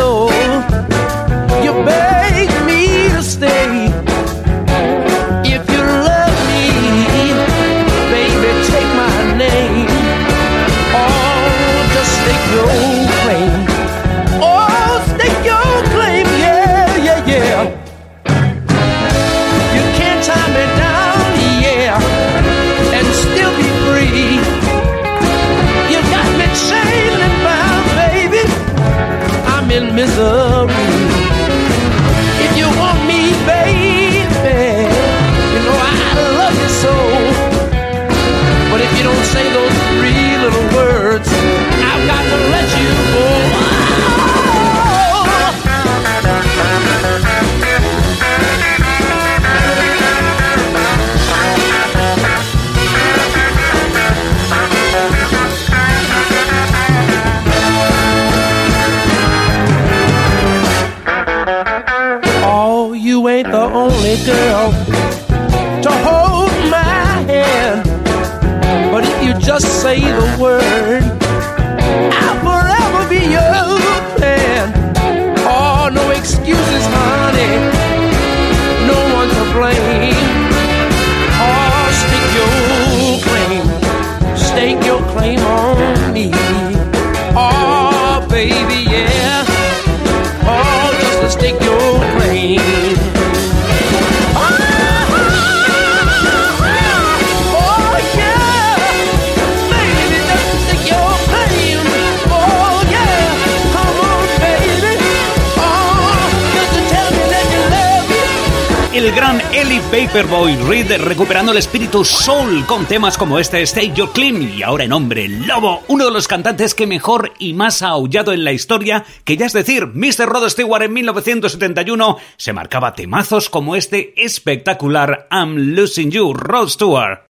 Paperboy 109.93 110.55
Reed 110.55 110.91
recuperando 111.03 111.51
el 111.51 111.59
espíritu 111.59 112.03
soul 112.03 112.65
con 112.65 112.87
temas 112.87 113.15
como 113.15 113.37
este 113.37 113.61
Stay 113.61 113.93
Your 113.93 114.11
Clean 114.11 114.41
y 114.41 114.63
ahora 114.63 114.85
en 114.85 114.91
Hombre 114.91 115.27
Lobo, 115.27 115.83
uno 115.87 116.05
de 116.05 116.11
los 116.11 116.27
cantantes 116.27 116.73
que 116.73 116.87
mejor 116.87 117.31
y 117.37 117.53
más 117.53 117.83
ha 117.83 117.89
aullado 117.89 118.33
en 118.33 118.43
la 118.43 118.53
historia, 118.53 119.05
que 119.23 119.37
ya 119.37 119.45
es 119.45 119.53
decir, 119.53 119.85
Mr. 119.85 120.25
Rod 120.25 120.49
Stewart 120.49 120.81
en 120.81 120.93
1971 120.93 122.17
se 122.37 122.53
marcaba 122.53 122.95
temazos 122.95 123.51
como 123.51 123.75
este 123.75 124.15
espectacular 124.17 125.27
I'm 125.29 125.75
Losing 125.75 126.09
You, 126.09 126.33
Rod 126.33 126.69
Stewart. 126.69 127.27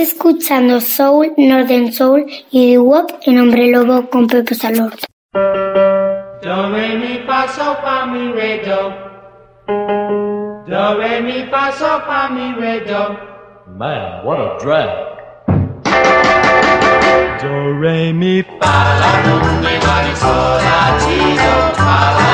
Escuchando 0.00 0.80
Soul, 0.80 1.34
Northern 1.36 1.92
Soul 1.92 2.26
y 2.50 2.72
The 2.72 2.78
Wop 2.78 3.10
en 3.26 3.38
Hombre 3.38 3.70
Lobo 3.70 4.08
con 4.08 4.26
Pepe 4.26 4.54
Salord. 4.54 4.98
Do 5.32 6.72
re 6.72 6.96
mi 6.96 7.20
fa 7.26 7.46
so 7.48 7.76
fa 7.82 8.06
mi 8.06 8.32
re 8.32 8.62
do. 8.64 8.92
Do 10.66 10.98
re 10.98 11.20
mi 11.20 11.46
fa 11.50 11.70
so 11.72 12.00
fa 12.06 12.30
mi 12.30 12.54
re 12.58 12.80
do. 12.86 13.16
Man, 13.76 14.24
what 14.24 14.40
a 14.40 14.56
drag. 14.58 14.88
Do 17.40 17.80
re 17.80 18.12
mi 18.12 18.42
fa 18.42 18.76
la 19.00 19.12
boom 19.24 19.60
mi 19.60 19.78
fa 19.80 20.02
di 20.02 20.14
so 20.16 20.32
la 20.66 20.96
ti 20.98 21.18
do. 21.36 21.54
Fa 21.76 22.00
la 22.18 22.30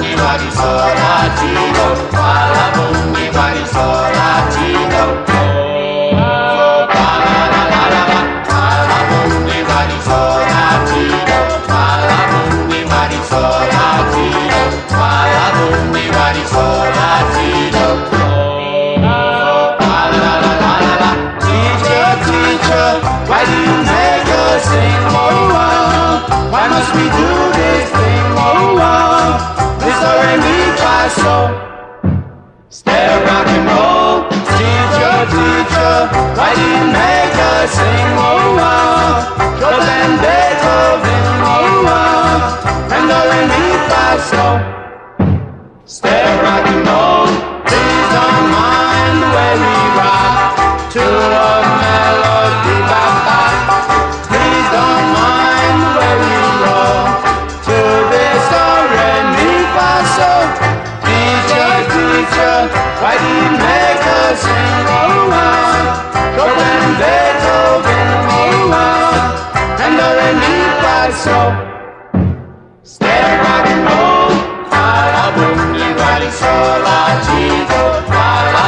mi 0.00 0.16
fa 0.16 0.36
di 0.38 0.50
so 0.50 0.70
la 1.00 1.16
ti 1.38 1.52
do. 1.76 1.86
Fa 2.16 2.32
la 2.54 2.66
mi 3.12 3.26
fa 3.30 3.46
di 3.52 3.64
so 3.66 3.84
la 4.16 4.30
ti 4.52 4.72
do. 4.92 5.39
Mi 30.38 30.56
fa 30.80 30.96
so. 31.20 31.36
Stay 32.68 33.06
rock 33.26 33.48
and 33.56 33.66
roll, 33.66 34.28
teacher, 34.56 35.16
teacher, 35.32 35.94
why 36.38 36.50
do 36.54 36.64
you 36.74 36.84
make 36.98 37.38
us 37.50 37.70
sing? 37.76 38.10
Oh, 38.28 38.62
oh, 38.70 39.14
Chopin, 39.60 40.10
Beethoven, 40.22 41.24
oh, 41.54 41.90
oh, 41.98 42.90
and 42.96 43.46
mi 43.50 43.64
fa 43.90 44.04
so. 44.30 44.46
Stay 45.84 46.24
rock 46.44 46.66
and 46.72 46.86
roll, 46.86 47.26
please 47.66 48.08
don't 48.14 48.44
mind 48.54 48.79
fa 71.20 71.24
so. 71.24 71.40
Stay 72.82 73.22
rock 73.42 73.66
and 73.66 73.84
roll, 73.88 74.32
fa 74.70 74.84
la 75.14 75.24
boom, 75.34 75.58
di 75.72 75.88
va 75.98 76.12
di 76.20 76.30
so 76.30 76.54
la 76.86 77.00
ti 77.24 77.40
do, 77.68 77.82
fa 78.08 78.24
la 78.54 78.64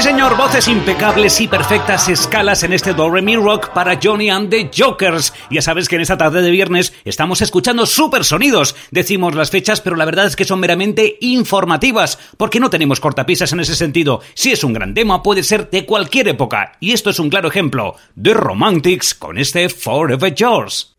Señor, 0.00 0.36
voces 0.36 0.68
impecables 0.68 1.40
y 1.40 1.48
perfectas 1.48 2.08
escalas 2.08 2.62
en 2.62 2.72
este 2.72 2.94
Do 2.94 3.10
Re 3.10 3.20
Mi 3.20 3.36
Rock 3.36 3.70
para 3.70 3.98
Johnny 4.02 4.30
and 4.30 4.48
the 4.48 4.70
Jokers. 4.74 5.32
Ya 5.50 5.60
sabes 5.60 5.88
que 5.88 5.96
en 5.96 6.02
esta 6.02 6.16
tarde 6.16 6.40
de 6.40 6.50
viernes 6.50 6.92
estamos 7.04 7.42
escuchando 7.42 7.84
super 7.84 8.24
sonidos. 8.24 8.76
Decimos 8.90 9.34
las 9.34 9.50
fechas, 9.50 9.80
pero 9.80 9.96
la 9.96 10.04
verdad 10.04 10.26
es 10.26 10.36
que 10.36 10.44
son 10.44 10.60
meramente 10.60 11.18
informativas, 11.20 12.18
porque 12.36 12.60
no 12.60 12.70
tenemos 12.70 13.00
cortapisas 13.00 13.52
en 13.52 13.60
ese 13.60 13.74
sentido. 13.74 14.20
Si 14.34 14.52
es 14.52 14.64
un 14.64 14.72
gran 14.72 14.94
tema, 14.94 15.22
puede 15.22 15.42
ser 15.42 15.68
de 15.68 15.84
cualquier 15.84 16.28
época. 16.28 16.72
Y 16.80 16.92
esto 16.92 17.10
es 17.10 17.18
un 17.18 17.28
claro 17.28 17.48
ejemplo. 17.48 17.96
The 18.20 18.34
Romantics 18.34 19.14
con 19.14 19.36
este 19.36 19.68
Forever 19.68 20.34
Yours. 20.34 20.96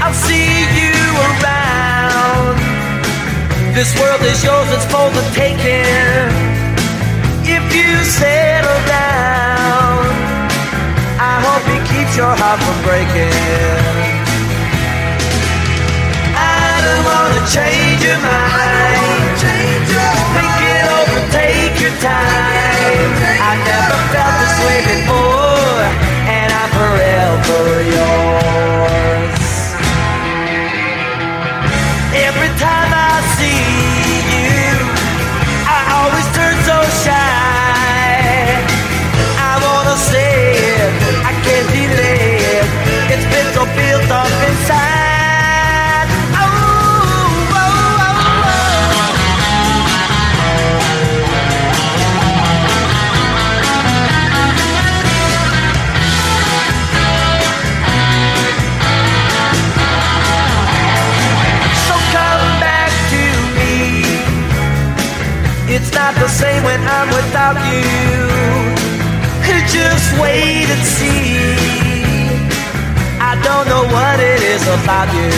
I'll 0.00 0.14
see 0.14 0.62
you 0.78 0.94
around. 1.26 2.58
This 3.74 3.90
world 3.98 4.22
is 4.22 4.44
yours, 4.44 4.68
it's 4.70 4.84
for 4.84 5.10
the 5.10 5.24
taking. 5.34 6.30
If 7.42 7.74
you 7.74 7.90
settle 8.04 8.80
down, 8.86 9.98
I 11.18 11.42
hope 11.42 11.66
it 11.74 11.82
keeps 11.90 12.14
your 12.16 12.34
heart 12.38 12.60
from 12.62 12.78
breaking. 12.86 13.34
I 16.38 16.78
don't 16.86 17.02
wanna 17.02 17.42
change 17.50 18.00
your 18.06 18.20
mind. 18.22 19.42
Think 20.38 20.58
it 20.70 20.86
over, 20.98 21.20
take 21.32 21.80
your 21.80 21.94
time. 21.98 22.67
Not 66.08 66.20
the 66.20 66.28
same 66.28 66.62
when 66.64 66.80
I'm 66.80 67.08
without 67.08 67.58
you. 67.68 67.84
Just 69.68 70.08
wait 70.18 70.66
and 70.74 70.84
see. 70.96 71.36
I 73.20 73.32
don't 73.46 73.66
know 73.68 73.84
what 73.94 74.16
it 74.18 74.40
is 74.54 74.64
about 74.78 75.08
you. 75.18 75.32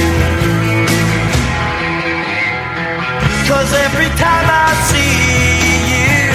Cause 3.50 3.70
every 3.86 4.10
time 4.24 4.46
I 4.46 4.68
see 4.90 5.16
you, 5.94 6.30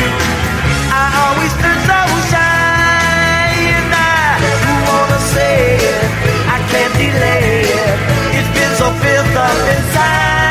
I 1.01 1.05
always 1.23 1.53
feel 1.61 1.79
so 1.89 2.01
shy. 2.31 3.55
And 3.79 3.89
I 3.95 4.35
wanna 4.89 5.21
say 5.35 5.55
it, 5.93 6.07
I 6.55 6.57
can't 6.71 6.93
delay 7.03 7.61
it. 7.83 7.95
It's 8.37 8.51
been 8.57 8.73
so 8.81 8.87
filled 9.01 9.37
up 9.47 9.57
inside. 9.75 10.44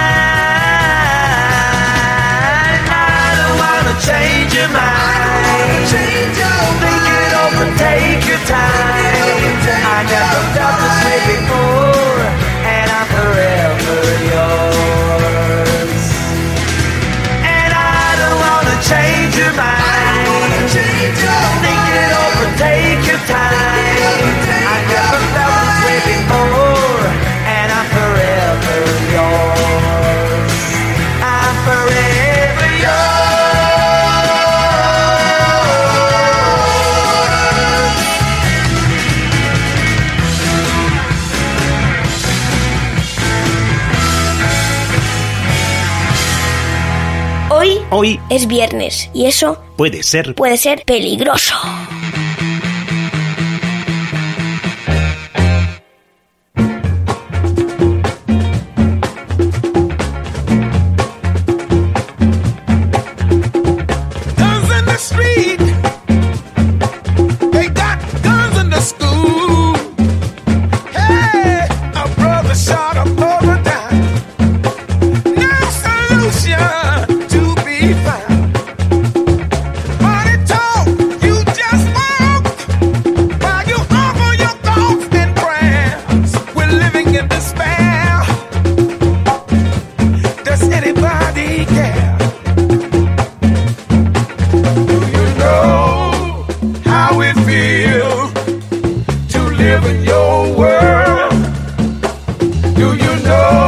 Time. 8.46 9.24
I 9.86 10.00
never 10.04 10.40
felt 10.54 10.76
this 10.82 10.98
way 11.04 11.20
before, 11.32 12.18
and 12.76 12.86
I'm 12.98 13.06
forever 13.16 14.00
yours. 14.32 16.04
And 17.42 17.70
I 17.72 18.06
don't 18.20 18.38
wanna 18.44 18.76
hoy 47.94 48.18
Es 48.28 48.48
viernes 48.48 49.08
y 49.14 49.26
eso 49.26 49.56
puede 49.76 50.02
ser 50.02 50.34
puede 50.34 50.56
ser 50.56 50.82
peligroso. 50.84 51.54
Know 103.24 103.63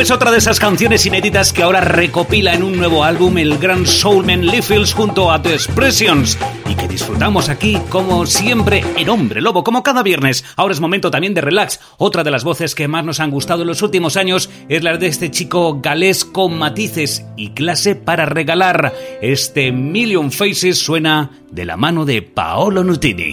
Es 0.00 0.12
otra 0.12 0.30
de 0.30 0.38
esas 0.38 0.60
canciones 0.60 1.04
inéditas 1.06 1.52
que 1.52 1.64
ahora 1.64 1.80
recopila 1.80 2.54
en 2.54 2.62
un 2.62 2.78
nuevo 2.78 3.02
álbum 3.02 3.36
el 3.36 3.58
gran 3.58 3.84
soulman 3.84 4.46
Lee 4.46 4.62
Fields 4.62 4.94
junto 4.94 5.30
a 5.30 5.42
The 5.42 5.52
Expressions 5.52 6.38
y 6.70 6.74
que 6.76 6.86
disfrutamos 6.86 7.48
aquí 7.48 7.76
como 7.90 8.24
siempre 8.24 8.84
en 8.96 9.08
Hombre 9.08 9.40
Lobo, 9.40 9.64
como 9.64 9.82
cada 9.82 10.04
viernes. 10.04 10.44
Ahora 10.56 10.72
es 10.72 10.80
momento 10.80 11.10
también 11.10 11.34
de 11.34 11.40
relax. 11.40 11.80
Otra 11.98 12.22
de 12.22 12.30
las 12.30 12.44
voces 12.44 12.76
que 12.76 12.86
más 12.86 13.04
nos 13.04 13.18
han 13.18 13.32
gustado 13.32 13.62
en 13.62 13.68
los 13.68 13.82
últimos 13.82 14.16
años 14.16 14.48
es 14.68 14.84
la 14.84 14.96
de 14.96 15.08
este 15.08 15.32
chico 15.32 15.80
galés 15.82 16.24
con 16.24 16.56
matices 16.56 17.24
y 17.36 17.50
clase 17.50 17.96
para 17.96 18.24
regalar. 18.24 18.94
Este 19.20 19.72
Million 19.72 20.30
Faces 20.30 20.78
suena 20.78 21.32
de 21.50 21.64
la 21.64 21.76
mano 21.76 22.04
de 22.04 22.22
Paolo 22.22 22.84
Nutini. 22.84 23.27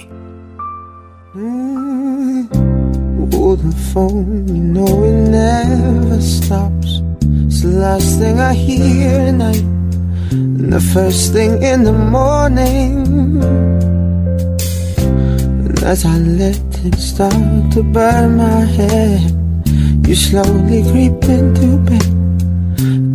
Phone, 3.95 4.45
you 4.49 4.61
know 4.75 5.03
it 5.05 5.29
never 5.29 6.19
stops. 6.19 6.99
It's 7.47 7.61
the 7.61 7.73
last 7.85 8.19
thing 8.19 8.41
I 8.41 8.53
hear 8.53 9.21
at 9.29 9.35
night, 9.45 9.65
and 10.31 10.73
the 10.73 10.81
first 10.93 11.31
thing 11.31 11.63
in 11.63 11.85
the 11.85 11.93
morning. 11.93 12.91
And 15.65 15.79
as 15.83 16.03
I 16.03 16.17
let 16.43 16.67
it 16.87 16.95
start 16.99 17.71
to 17.75 17.83
burn 17.95 18.35
my 18.35 18.61
head, 18.79 19.31
you 20.05 20.15
slowly 20.27 20.81
creep 20.91 21.23
into 21.37 21.67
bed. 21.87 22.07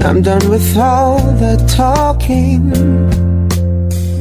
I'm 0.06 0.22
done 0.22 0.48
with 0.48 0.68
all 0.78 1.20
the 1.44 1.56
talking. 1.76 3.29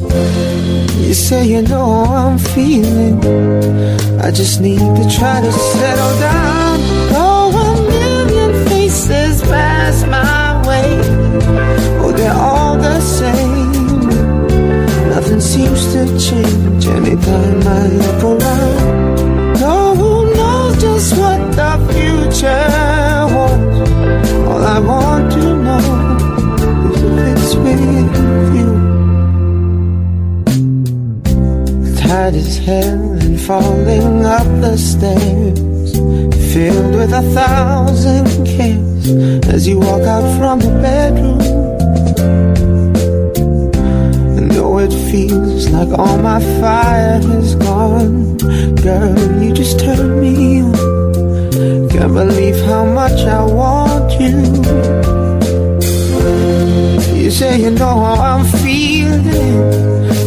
You 0.09 1.13
say 1.13 1.45
you 1.45 1.61
know 1.61 2.05
how 2.05 2.29
I'm 2.29 2.37
feeling. 2.37 3.17
I 4.19 4.31
just 4.31 4.59
need 4.61 4.79
to 4.79 5.05
try 5.17 5.41
to 5.41 5.51
settle 5.51 6.19
down. 6.19 6.79
Oh, 7.13 7.49
a 7.65 7.67
million 7.89 8.67
faces 8.67 9.41
pass 9.41 10.05
my 10.05 10.67
way. 10.67 10.99
Oh, 12.01 12.11
they're 12.11 12.33
all 12.33 12.77
the 12.77 12.99
same. 13.01 13.71
Nothing 15.09 15.41
seems 15.41 15.81
to 15.93 16.05
change 16.19 16.87
anytime 16.87 17.61
I 17.67 17.87
look 17.87 18.23
around. 18.23 19.59
No 19.59 19.93
one 19.93 20.33
knows 20.33 20.81
just 20.81 21.17
what 21.17 21.39
the 21.59 21.73
future 21.91 22.69
holds. 23.33 23.89
All 24.47 24.63
I 24.63 24.79
want 24.79 25.31
to 25.33 25.55
know 25.65 25.85
is 26.93 27.03
if 27.03 27.37
it's 27.37 27.55
with 27.55 28.55
you. 28.55 28.68
Tight 32.09 32.33
as 32.33 32.57
hell 32.57 33.21
and 33.21 33.39
falling 33.39 34.25
up 34.25 34.47
the 34.61 34.75
stairs, 34.77 35.59
filled 36.51 36.95
with 36.95 37.13
a 37.13 37.21
thousand 37.35 38.47
cares 38.47 39.45
as 39.47 39.67
you 39.67 39.77
walk 39.77 40.01
out 40.01 40.27
from 40.39 40.59
the 40.59 40.71
bedroom. 40.81 41.39
And 44.37 44.49
though 44.49 44.79
it 44.79 44.91
it 44.91 45.11
feels 45.11 45.69
like 45.69 45.99
all 45.99 46.17
my 46.17 46.39
fire 46.59 47.21
is 47.37 47.53
gone. 47.53 48.37
Girl, 48.77 49.43
you 49.43 49.53
just 49.53 49.79
turn 49.79 50.19
me 50.19 50.63
on. 50.63 51.89
Can't 51.89 52.13
believe 52.13 52.59
how 52.65 52.85
much 52.85 53.19
I 53.21 53.43
want 53.45 54.19
you. 54.19 54.99
You 57.29 57.35
say 57.35 57.61
you 57.61 57.69
know 57.69 57.95
how 58.05 58.37
I'm 58.37 58.43
feeling. 58.63 59.21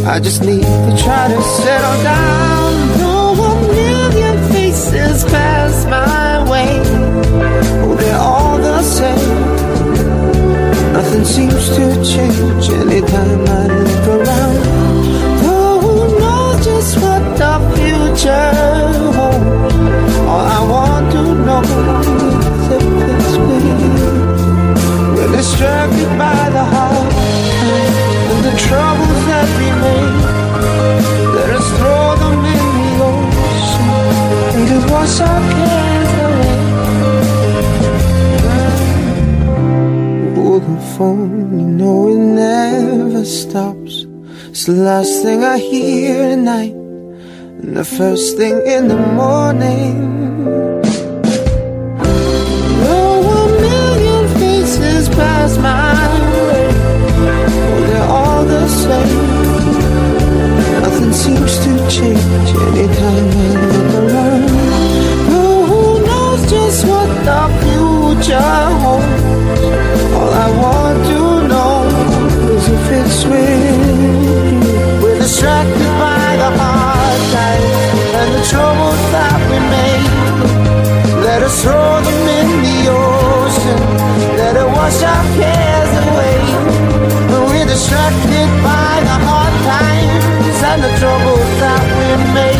I 0.07 0.21
just 0.21 0.41
need 0.41 0.63
to 0.63 0.91
try 1.03 1.27
to 1.27 1.41
settle 1.59 1.97
down. 2.01 2.97
Though 2.97 3.43
a 3.43 3.53
million 3.73 4.37
faces 4.53 5.25
pass 5.25 5.83
my 5.87 6.49
way, 6.49 6.79
oh, 7.83 7.95
they're 7.99 8.15
all 8.17 8.57
the 8.57 8.81
same. 8.83 9.35
Nothing 10.93 11.25
seems 11.25 11.67
to 11.75 11.85
change 12.13 12.69
anytime 12.69 13.41
I 13.59 13.67
look 13.67 14.07
around. 14.15 14.55
Who 15.43 16.19
knows 16.19 16.63
just 16.63 16.95
what 17.01 17.23
the 17.37 17.53
future 17.75 18.51
holds? 19.17 20.15
All 20.31 20.45
I 20.57 20.61
want 20.73 21.11
to 21.11 21.23
know 21.47 21.63
is 22.29 22.71
if 22.77 22.85
it's 23.09 23.33
me. 23.47 23.61
We're 25.15 25.31
distracted 25.35 26.17
by 26.17 26.49
the 26.49 26.63
the 26.63 26.82
troubles 28.73 29.23
that 29.29 29.47
remain. 29.61 30.13
Let 31.37 31.49
us 31.59 31.67
throw 31.77 32.07
them 32.23 32.37
in 32.57 32.65
the 32.81 32.91
ocean 33.09 33.87
and 34.55 34.63
just 34.71 34.85
wash 34.93 35.15
our 35.29 35.41
cares 35.53 36.13
away. 36.25 36.51
The 40.53 40.79
phone, 40.95 41.59
you 41.59 41.67
know 41.79 42.07
it 42.13 42.17
never 42.17 43.25
stops. 43.25 44.05
It's 44.49 44.65
the 44.65 44.77
last 44.89 45.13
thing 45.23 45.43
I 45.43 45.57
hear 45.57 46.31
at 46.33 46.37
night 46.37 46.75
and 47.61 47.75
the 47.75 47.83
first 47.83 48.37
thing 48.37 48.55
in 48.65 48.87
the 48.87 49.01
morning. 49.21 50.72
Same. 58.83 59.21
Nothing 60.83 61.13
seems 61.13 61.53
to 61.63 61.71
change 61.95 62.49
anytime 62.67 63.27
I 63.43 63.49
look 63.71 63.91
around. 64.01 64.45
Oh, 65.35 65.59
who 65.69 65.81
knows 66.07 66.41
just 66.53 66.79
what 66.91 67.09
the 67.27 67.41
future 67.61 68.59
holds? 68.81 69.23
All 70.17 70.33
I 70.45 70.49
want 70.63 70.99
to 71.11 71.21
know 71.51 71.75
is 72.55 72.65
if 72.75 72.85
it's 72.99 73.19
with. 73.29 75.01
We're 75.01 75.19
distracted 75.25 75.91
by 76.03 76.25
the 76.41 76.49
hard 76.59 77.21
times 77.35 77.71
and 78.19 78.29
the 78.35 78.43
troubles 78.51 79.01
that 79.15 79.39
we 79.49 79.57
made. 79.75 80.07
Let 81.27 81.39
us 81.47 81.55
throw 81.63 81.89
them 82.07 82.21
in 82.39 82.47
the 82.67 82.79
ocean. 82.91 83.79
Let 84.39 84.53
it 84.61 84.69
wash 84.75 84.99
our 85.13 85.32
and 90.73 90.83
the 90.83 90.93
troubles 90.97 91.49
that 91.61 91.83
we 91.97 92.09
made. 92.33 92.57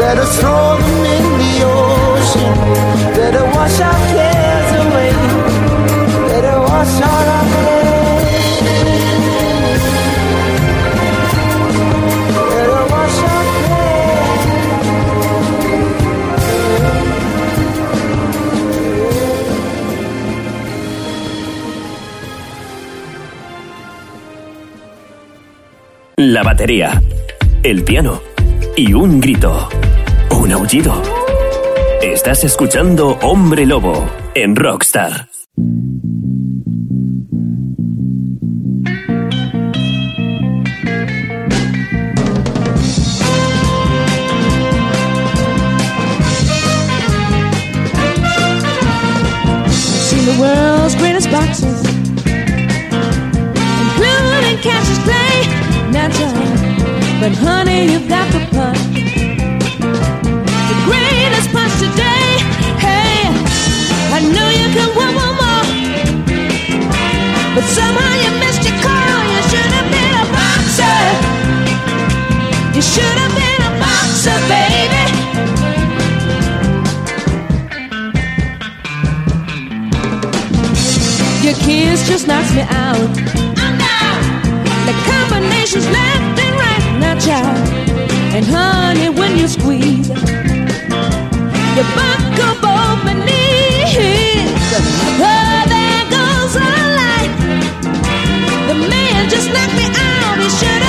Let 0.00 0.16
us 0.16 0.40
throw 0.40 0.78
them 0.80 1.04
in 1.16 1.26
the 1.42 1.54
ocean. 1.68 2.52
Let 3.18 3.34
it 3.40 3.46
wash 3.54 3.78
our 3.88 4.00
cares 4.12 4.70
away. 4.84 5.12
Let 6.30 6.44
it 6.52 6.60
wash 6.68 6.94
all 7.08 7.26
our 7.36 7.53
Batería, 26.44 27.02
el 27.62 27.84
piano 27.84 28.20
y 28.76 28.92
un 28.92 29.18
grito, 29.18 29.66
un 30.30 30.52
aullido. 30.52 31.00
Estás 32.02 32.44
escuchando 32.44 33.18
Hombre 33.22 33.64
Lobo 33.64 34.06
en 34.34 34.54
Rockstar. 34.54 35.30
World's 50.38 50.94
greatest. 50.96 51.24
But 56.04 57.32
honey, 57.32 57.90
you've 57.90 58.06
got 58.10 58.30
the 58.30 58.40
punch. 58.52 58.76
The 60.68 60.76
greatest 60.84 61.48
punch 61.50 61.72
today. 61.80 62.44
Hey, 62.76 63.24
I 64.12 64.20
know 64.20 64.48
you 64.52 64.68
can 64.76 64.92
want 64.94 65.16
one 65.16 65.34
more, 65.40 65.64
but 67.54 67.64
somehow 67.64 68.12
you 68.20 68.30
missed 68.36 68.68
your 68.68 68.76
call. 68.84 69.24
You 69.32 69.40
should 69.48 69.72
have 69.72 69.88
been 69.96 70.14
a 70.20 70.26
boxer. 70.36 71.00
You 72.76 72.82
should 72.82 73.16
have 73.24 73.34
been 73.40 73.60
a 73.64 73.72
boxer, 73.80 74.36
baby. 74.52 75.04
Your 81.42 81.56
kiss 81.64 82.06
just 82.06 82.26
knocks 82.26 82.52
me 82.54 82.60
out. 82.68 83.43
The 84.86 84.92
combinations 85.10 85.86
left 85.88 86.38
and 86.44 86.54
right, 86.64 86.84
now 87.00 87.18
child. 87.18 87.68
And 88.36 88.44
honey, 88.44 89.08
when 89.08 89.38
you 89.38 89.48
squeeze, 89.48 90.08
you 91.76 91.84
buckle 91.96 92.54
both 92.60 93.00
my 93.06 93.14
knees. 93.26 94.60
Oh, 95.24 95.64
there 95.72 96.04
goes 96.16 96.54
a 96.56 96.68
light. 97.00 97.32
The 98.68 98.74
man 98.74 99.30
just 99.30 99.48
knocked 99.54 99.74
me 99.74 99.86
out. 99.88 100.36
He 100.38 100.48
should 100.50 100.83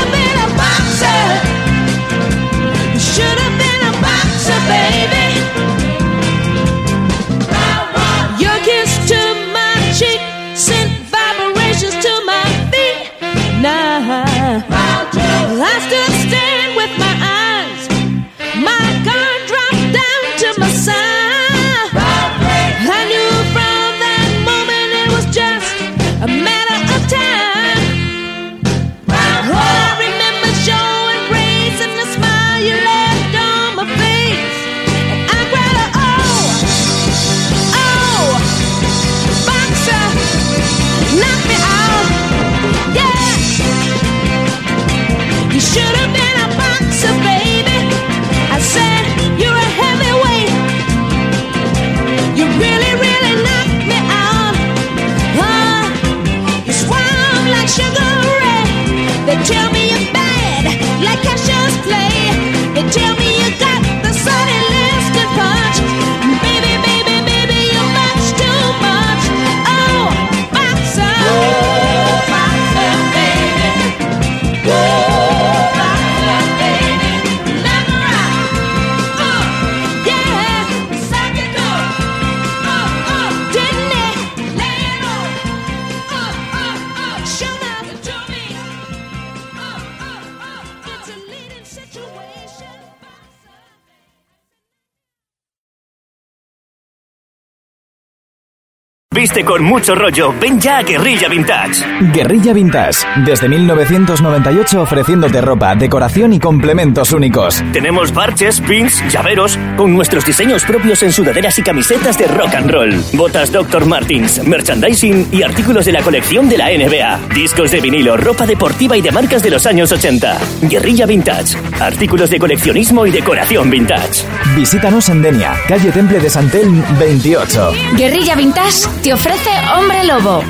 Viste 99.36 99.52
con 99.52 99.66
mucho 99.66 99.96
rollo. 99.96 100.34
Ven 100.40 100.62
ya 100.62 100.78
a 100.78 100.84
Guerrilla 100.84 101.28
Vintage. 101.28 101.84
Guerrilla 102.14 102.54
Vintage, 102.54 103.00
desde 103.26 103.50
1998 103.50 104.82
ofreciéndote 104.82 105.42
ropa, 105.42 105.76
decoración 105.76 106.32
y 106.32 106.40
complementos 106.40 107.12
únicos. 107.12 107.62
Tenemos 107.74 108.14
parches, 108.14 108.62
pins, 108.62 109.04
llaveros, 109.10 109.60
con 109.76 109.94
nuestros 109.94 110.26
diseños 110.26 110.64
propios 110.64 111.04
en 111.04 111.12
sudaderas 111.12 111.60
y 111.60 111.64
camisetas 111.64 112.18
de 112.18 112.28
rock 112.28 112.56
and 112.56 112.72
roll. 112.72 113.04
Botas 113.12 113.52
Dr. 113.52 113.86
Martins, 113.86 114.42
merchandising 114.42 115.28
y 115.34 115.44
artículos 115.44 115.84
de 115.84 115.92
la 115.92 116.02
colección 116.02 116.48
de 116.48 116.58
la 116.58 116.70
NBA. 116.70 117.34
Discos 117.36 117.72
de 117.72 117.82
vinilo, 117.82 118.16
ropa 118.16 118.46
deportiva 118.46 118.96
y 118.96 119.02
de 119.02 119.12
marcas 119.12 119.44
de 119.44 119.50
los 119.50 119.66
años 119.66 119.92
80. 119.92 120.38
Guerrilla 120.62 121.06
Vintage. 121.06 121.58
Artículos 121.82 122.30
de 122.30 122.40
coleccionismo 122.40 123.06
y 123.06 123.12
decoración 123.12 123.70
vintage. 123.70 124.24
Visítanos 124.56 125.10
en 125.10 125.22
Denia, 125.22 125.56
calle 125.68 125.92
Temple 125.92 126.22
de 126.22 126.30
Santel 126.30 126.72
28. 126.98 127.74
Guerrilla 127.98 128.36
Vintage 128.36 128.88
te 129.04 129.14
ofrece 129.14 129.25
Hombre 129.28 130.04
Lobo. 130.06 130.44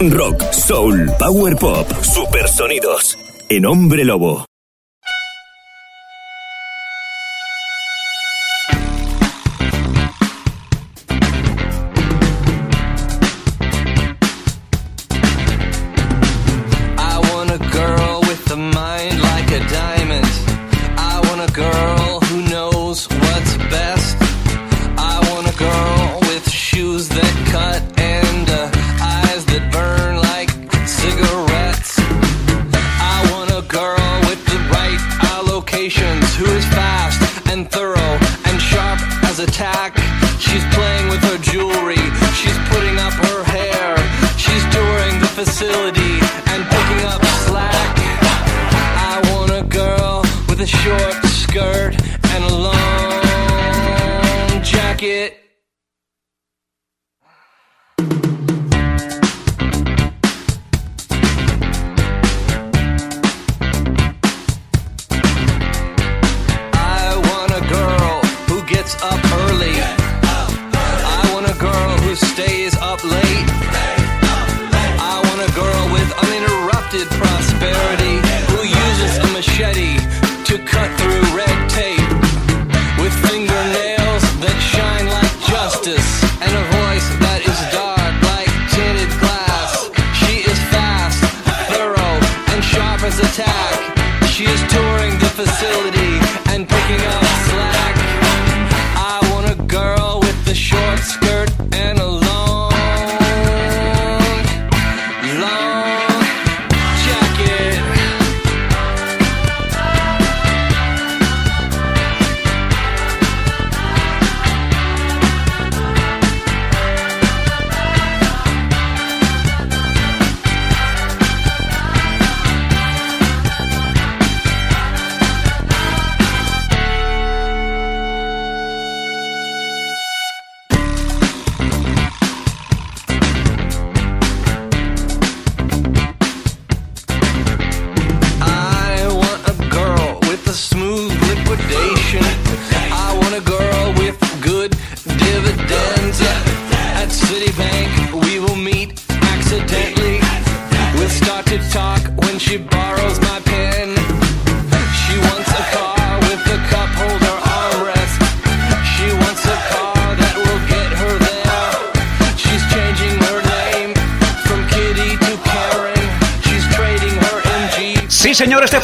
Rock, 0.00 0.42
soul, 0.52 1.10
power 1.18 1.56
pop, 1.56 1.86
supersonidos. 2.02 3.18
En 3.48 3.66
Hombre 3.66 4.04
Lobo. 4.04 4.44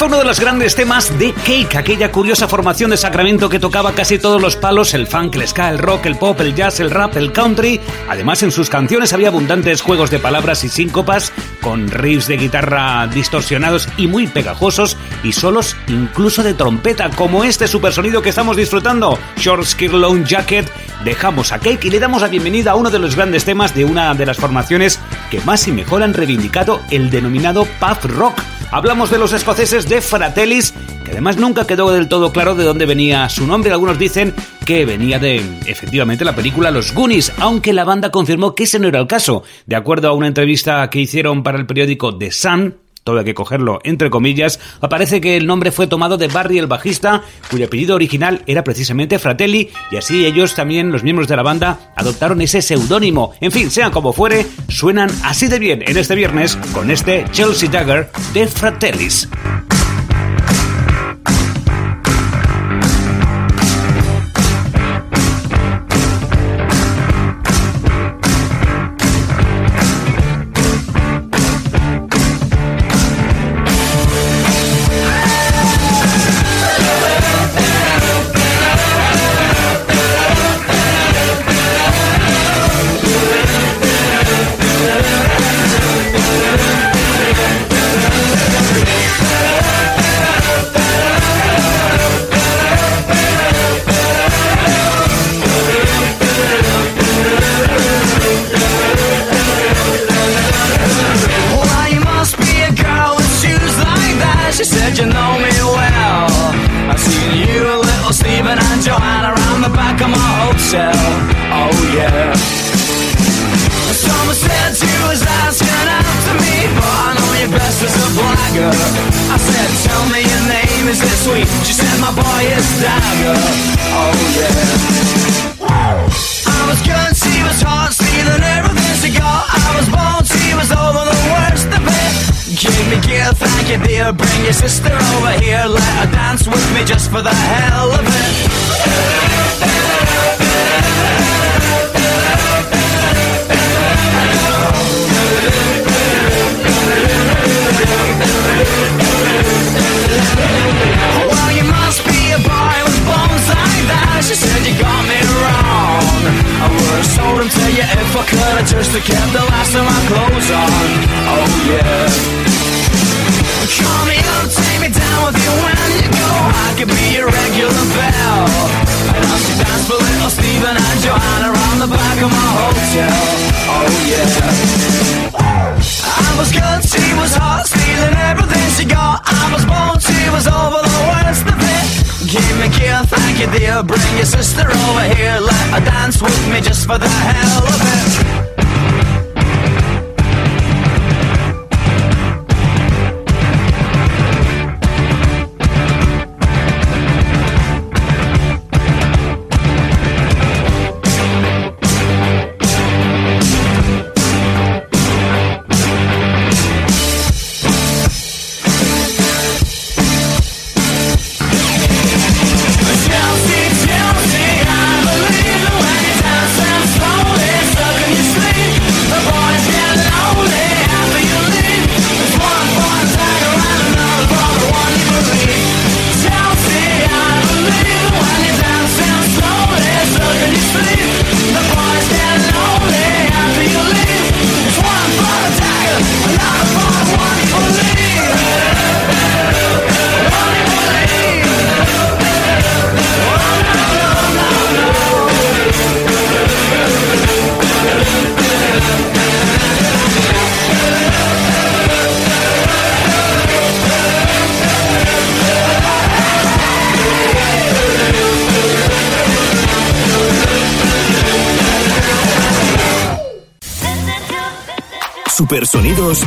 Uno 0.05 0.19
de 0.19 0.25
los 0.25 0.41
grandes 0.41 0.75
temas 0.75 1.17
de 1.19 1.33
Cake, 1.33 1.77
aquella 1.77 2.11
curiosa 2.11 2.49
formación 2.49 2.91
de 2.91 2.97
Sacramento 2.97 3.49
que 3.49 3.61
tocaba 3.61 3.93
casi 3.93 4.19
todos 4.19 4.43
los 4.43 4.57
palos, 4.57 4.95
el 4.95 5.07
funk, 5.07 5.37
el 5.37 5.47
ska, 5.47 5.69
el 5.71 5.79
rock, 5.79 6.07
el 6.07 6.17
pop, 6.17 6.41
el 6.41 6.55
jazz, 6.55 6.81
el 6.81 6.91
rap, 6.91 7.17
el 7.17 7.31
country. 7.31 7.81
Además, 8.09 8.43
en 8.43 8.51
sus 8.51 8.69
canciones 8.69 9.13
había 9.13 9.29
abundantes 9.29 9.81
juegos 9.81 10.11
de 10.11 10.19
palabras 10.19 10.65
y 10.65 10.69
síncopas, 10.69 11.33
con 11.61 11.89
riffs 11.89 12.27
de 12.27 12.37
guitarra 12.37 13.07
distorsionados 13.07 13.89
y 13.97 14.09
muy 14.09 14.27
pegajosos, 14.27 14.97
y 15.23 15.33
solos 15.33 15.77
incluso 15.87 16.43
de 16.43 16.55
trompeta, 16.55 17.11
como 17.11 17.45
este 17.45 17.69
supersonido 17.69 18.23
que 18.23 18.31
estamos 18.31 18.57
disfrutando, 18.57 19.19
Short 19.37 19.65
Skirt 19.65 19.95
Long 19.95 20.25
Jacket. 20.25 20.69
Dejamos 21.05 21.53
a 21.53 21.59
Cake 21.59 21.87
y 21.87 21.91
le 21.91 22.01
damos 22.01 22.23
la 22.23 22.29
bienvenida 22.29 22.73
a 22.73 22.77
uno 22.77 22.91
de 22.91 22.99
los 22.99 23.15
grandes 23.15 23.45
temas 23.45 23.75
de 23.75 23.85
una 23.85 24.15
de 24.15 24.27
las 24.27 24.37
formaciones 24.37 25.01
que 25.33 25.41
más 25.47 25.67
y 25.67 25.73
mejor 25.73 26.03
han 26.03 26.13
reivindicado 26.13 26.83
el 26.91 27.09
denominado 27.09 27.65
pub 27.65 28.11
rock. 28.11 28.39
Hablamos 28.71 29.11
de 29.11 29.17
los 29.17 29.33
escoceses 29.33 29.89
de 29.89 30.03
Fratellis, 30.03 30.75
que 31.07 31.13
además 31.13 31.39
nunca 31.39 31.67
quedó 31.67 31.91
del 31.91 32.07
todo 32.07 32.33
claro 32.33 32.55
de 32.55 32.65
dónde 32.65 32.85
venía 32.85 33.27
su 33.31 33.47
nombre. 33.47 33.73
Algunos 33.73 33.99
dicen 33.99 34.35
que 34.67 34.85
venía 34.85 35.19
de, 35.19 35.37
efectivamente, 35.65 36.27
la 36.27 36.35
película 36.35 36.71
Los 36.71 36.93
Goonies, 36.93 37.33
aunque 37.39 37.73
la 37.73 37.85
banda 37.85 38.11
confirmó 38.11 38.55
que 38.55 38.65
ese 38.65 38.79
no 38.79 38.89
era 38.89 39.01
el 39.01 39.07
caso. 39.07 39.43
De 39.65 39.75
acuerdo 39.75 40.09
a 40.09 40.13
una 40.13 40.27
entrevista 40.27 40.91
que 40.91 41.01
hicieron 41.01 41.43
para 41.43 41.57
el 41.57 41.65
periódico 41.65 42.15
The 42.15 42.31
Sun, 42.31 42.77
todo 43.05 43.19
hay 43.19 43.25
que 43.25 43.35
cogerlo 43.35 43.81
entre 43.85 44.11
comillas, 44.11 44.61
aparece 44.81 45.21
que 45.21 45.37
el 45.37 45.47
nombre 45.47 45.73
fue 45.73 45.87
tomado 45.87 46.17
de 46.17 46.29
Barry 46.29 46.59
el 46.59 46.67
bajista, 46.67 47.23
cuyo 47.51 47.67
apellido 47.67 47.95
original 47.95 48.43
era 48.47 48.65
precisamente 48.65 49.19
Fratelli, 49.19 49.71
y 49.91 49.97
así 49.97 50.25
ellos 50.25 50.55
también, 50.55 50.93
los 50.93 51.03
miembros 51.03 51.29
de 51.29 51.37
la 51.37 51.43
banda, 51.43 51.93
adoptaron 51.97 52.41
ese 52.41 52.63
seudónimo. 52.63 53.33
En 53.41 53.53
fin, 53.53 53.71
sean 53.71 53.93
como 53.93 54.13
fuere, 54.13 54.47
suenan 54.69 55.11
así 55.25 55.49
de 55.49 55.59
bien 55.59 55.83
en 55.87 55.97
este 55.97 56.15
viernes 56.15 56.57
con 56.73 56.91
este 56.91 57.25
Chelsea 57.33 57.71
Dagger 57.71 58.11
de 58.35 58.47
Fratellis. 58.47 59.29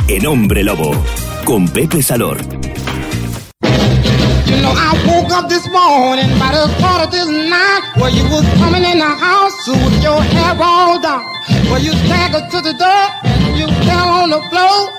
en 0.08 0.26
Hombre 0.26 0.62
Lobo 0.62 0.92
con 1.44 1.68
Pepe 1.68 2.02
Salor. 2.02 2.38
You 4.46 4.56
know, 4.62 4.72
I 4.72 4.92
woke 5.06 5.32
up 5.32 5.48
this 5.48 5.66
morning 5.68 6.30
by 6.38 6.52
the 6.52 6.66
quarter 6.80 7.10
to 7.10 7.24
night. 7.50 7.82
Well, 7.96 8.10
you 8.10 8.24
was 8.30 8.44
coming 8.58 8.84
in 8.84 8.98
the 8.98 9.04
house 9.04 9.66
with 9.66 10.02
your 10.02 10.22
hair 10.22 10.56
all 10.60 11.00
down. 11.00 11.24
Well, 11.70 11.82
you 11.82 11.92
staggered 11.92 12.50
to 12.50 12.60
the 12.60 12.74
door 12.74 13.04
and 13.24 13.56
you 13.58 13.66
fell 13.86 14.08
on 14.22 14.30
the 14.30 14.40
floor. 14.50 14.90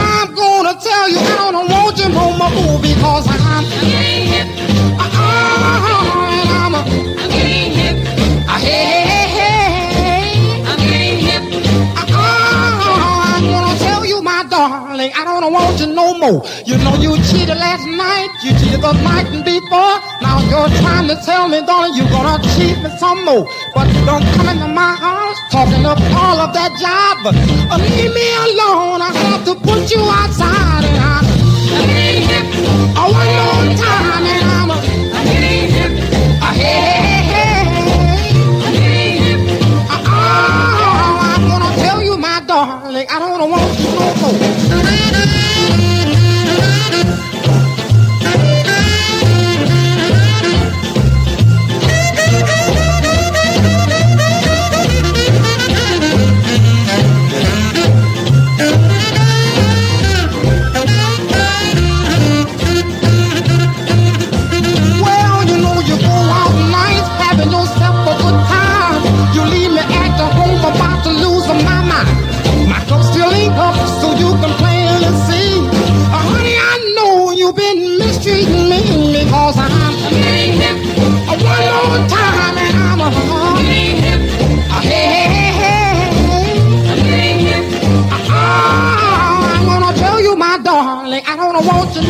I'm 0.00 0.34
gonna 0.34 0.74
tell 0.80 1.08
you, 1.08 1.18
I 1.18 1.50
don't 1.50 1.68
want 1.70 1.98
you 1.98 2.08
no 2.08 2.30
more 2.38 2.78
because 2.80 3.26
I'm 3.28 3.64
getting 3.64 4.26
hit. 4.32 4.46
Uh-uh, 4.98 6.28
and 6.38 6.48
I'm 6.50 6.74
a 6.74 6.82
getting 7.28 7.72
hit. 7.72 7.96
I 8.48 8.58
hate 8.60 8.97
darling, 14.98 15.12
I 15.14 15.24
don't 15.24 15.52
want 15.52 15.80
you 15.80 15.86
no 15.86 16.18
more. 16.18 16.42
You 16.66 16.76
know 16.78 16.94
you 16.96 17.16
cheated 17.30 17.56
last 17.56 17.86
night, 17.86 18.30
you 18.42 18.50
cheated 18.58 18.82
the 18.82 18.92
night 19.06 19.30
before. 19.44 19.94
Now 20.22 20.42
you're 20.50 20.68
trying 20.82 21.08
to 21.08 21.16
tell 21.24 21.48
me, 21.48 21.60
darling, 21.62 21.94
you're 21.94 22.10
gonna 22.10 22.42
cheat 22.54 22.78
me 22.82 22.90
some 22.98 23.24
more. 23.24 23.46
But 23.74 23.86
don't 24.04 24.24
come 24.34 24.48
into 24.48 24.68
my 24.68 24.94
house 24.96 25.38
talking 25.50 25.86
up 25.86 25.98
all 26.14 26.38
of 26.40 26.52
that 26.54 26.74
job. 26.82 27.26
Uh, 27.26 27.78
leave 27.78 28.12
me 28.12 28.26
alone, 28.50 29.00
I 29.02 29.10
have 29.30 29.44
to 29.46 29.54
put 29.54 29.90
you 29.90 30.02
outside. 30.02 30.84
And 30.84 30.98
I, 30.98 31.22
I 31.22 31.86
need 31.86 32.30
it 32.38 32.48
one 32.98 33.30
more 33.38 33.76
time, 33.78 34.26
and 34.26 34.50
I'm 34.50 34.77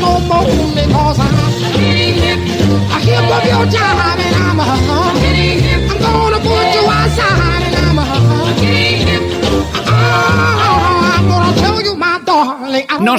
no 0.01 0.21
more 0.21 0.45
because 0.75 1.19
I'm 1.19 1.39
I 2.91 3.01
hear 3.01 3.21
from 3.29 3.43
your 3.49 3.67
job 3.73 4.19
and 4.19 4.37
I'm 4.37 4.59
a 4.61 4.98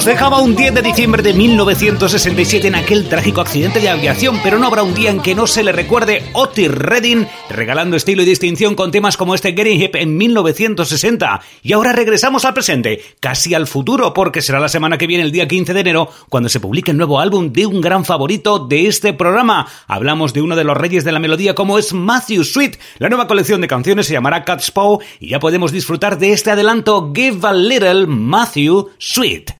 nos 0.00 0.06
dejaba 0.06 0.40
un 0.40 0.56
10 0.56 0.76
de 0.76 0.80
diciembre 0.80 1.22
de 1.22 1.34
1967 1.34 2.68
en 2.68 2.74
aquel 2.74 3.06
trágico 3.06 3.42
accidente 3.42 3.80
de 3.80 3.90
aviación, 3.90 4.40
pero 4.42 4.58
no 4.58 4.66
habrá 4.66 4.82
un 4.82 4.94
día 4.94 5.10
en 5.10 5.20
que 5.20 5.34
no 5.34 5.46
se 5.46 5.62
le 5.62 5.72
recuerde 5.72 6.24
Otis 6.32 6.70
Redding 6.70 7.28
regalando 7.50 7.98
estilo 7.98 8.22
y 8.22 8.24
distinción 8.24 8.74
con 8.74 8.92
temas 8.92 9.18
como 9.18 9.34
este 9.34 9.52
Getting 9.52 9.78
Hip 9.78 9.96
en 9.96 10.16
1960. 10.16 11.42
Y 11.62 11.74
ahora 11.74 11.92
regresamos 11.92 12.46
al 12.46 12.54
presente, 12.54 13.02
casi 13.20 13.52
al 13.52 13.66
futuro, 13.66 14.14
porque 14.14 14.40
será 14.40 14.58
la 14.58 14.70
semana 14.70 14.96
que 14.96 15.06
viene, 15.06 15.22
el 15.22 15.32
día 15.32 15.46
15 15.46 15.74
de 15.74 15.80
enero, 15.80 16.08
cuando 16.30 16.48
se 16.48 16.60
publique 16.60 16.92
el 16.92 16.96
nuevo 16.96 17.20
álbum 17.20 17.52
de 17.52 17.66
un 17.66 17.82
gran 17.82 18.06
favorito 18.06 18.58
de 18.58 18.86
este 18.86 19.12
programa. 19.12 19.68
Hablamos 19.86 20.32
de 20.32 20.40
uno 20.40 20.56
de 20.56 20.64
los 20.64 20.78
reyes 20.78 21.04
de 21.04 21.12
la 21.12 21.18
melodía 21.18 21.54
como 21.54 21.78
es 21.78 21.92
Matthew 21.92 22.44
Sweet. 22.44 22.78
La 22.96 23.10
nueva 23.10 23.26
colección 23.26 23.60
de 23.60 23.68
canciones 23.68 24.06
se 24.06 24.14
llamará 24.14 24.44
Cat's 24.44 24.70
Paw 24.70 25.00
y 25.18 25.28
ya 25.28 25.40
podemos 25.40 25.72
disfrutar 25.72 26.18
de 26.18 26.32
este 26.32 26.52
adelanto 26.52 27.12
Give 27.14 27.46
a 27.46 27.52
Little 27.52 28.06
Matthew 28.06 28.88
Sweet. 28.96 29.59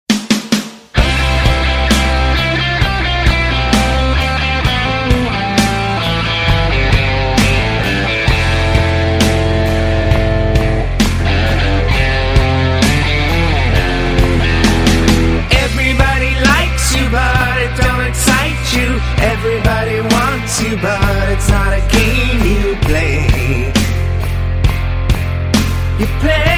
You 26.00 26.06
play. 26.18 26.49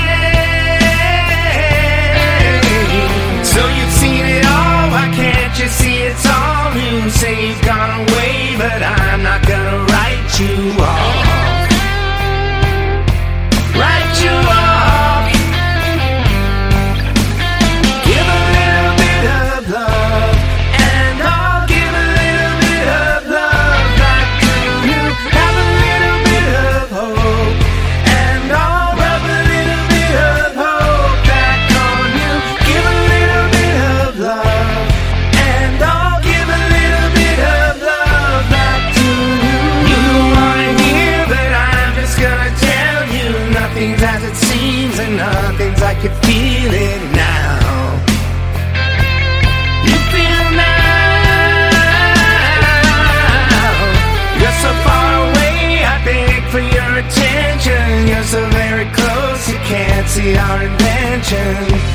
our 60.31 60.63
invention. 60.63 61.92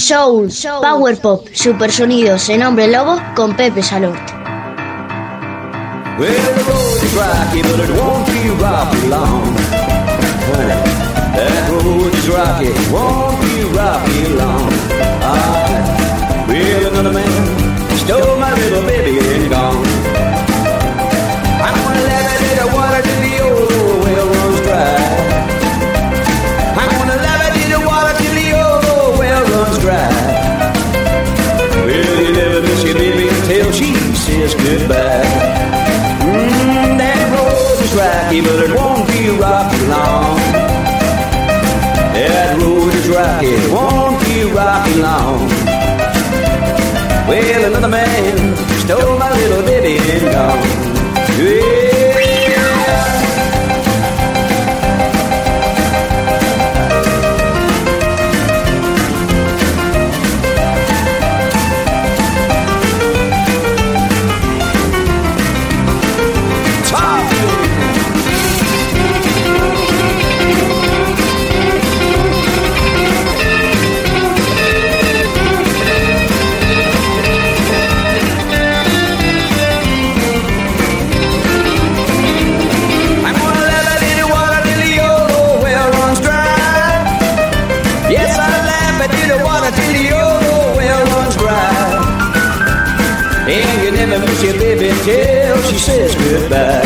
Soul, 0.00 0.48
power 0.80 1.16
pop, 1.20 1.46
supersonidos 1.52 2.48
en 2.48 2.62
Hombre 2.62 2.88
Lobo 2.88 3.20
con 3.36 3.54
Pepe 3.54 3.82
long. 3.82 4.16
Ah, 15.22 15.66
stole 17.98 18.38
my 18.38 18.52
little 18.54 18.82
baby 18.82 19.48
gone. 19.48 20.20
Rocky, 38.30 38.40
but 38.42 38.60
it 38.60 38.74
won't 38.76 39.08
be 39.08 39.28
rocky 39.40 39.86
long. 39.86 40.36
That 42.14 42.58
road 42.60 42.94
is 42.94 43.08
rocky, 43.08 43.46
it 43.46 43.72
won't 43.72 44.20
be 44.24 44.44
rocky 44.54 44.94
long. 45.00 45.48
Well, 47.28 47.64
another 47.64 47.88
man 47.88 48.56
stole 48.84 49.18
my 49.18 49.32
little 49.32 49.62
baby 49.62 49.98
and 49.98 50.32
gone. 50.32 50.69
back. 96.50 96.79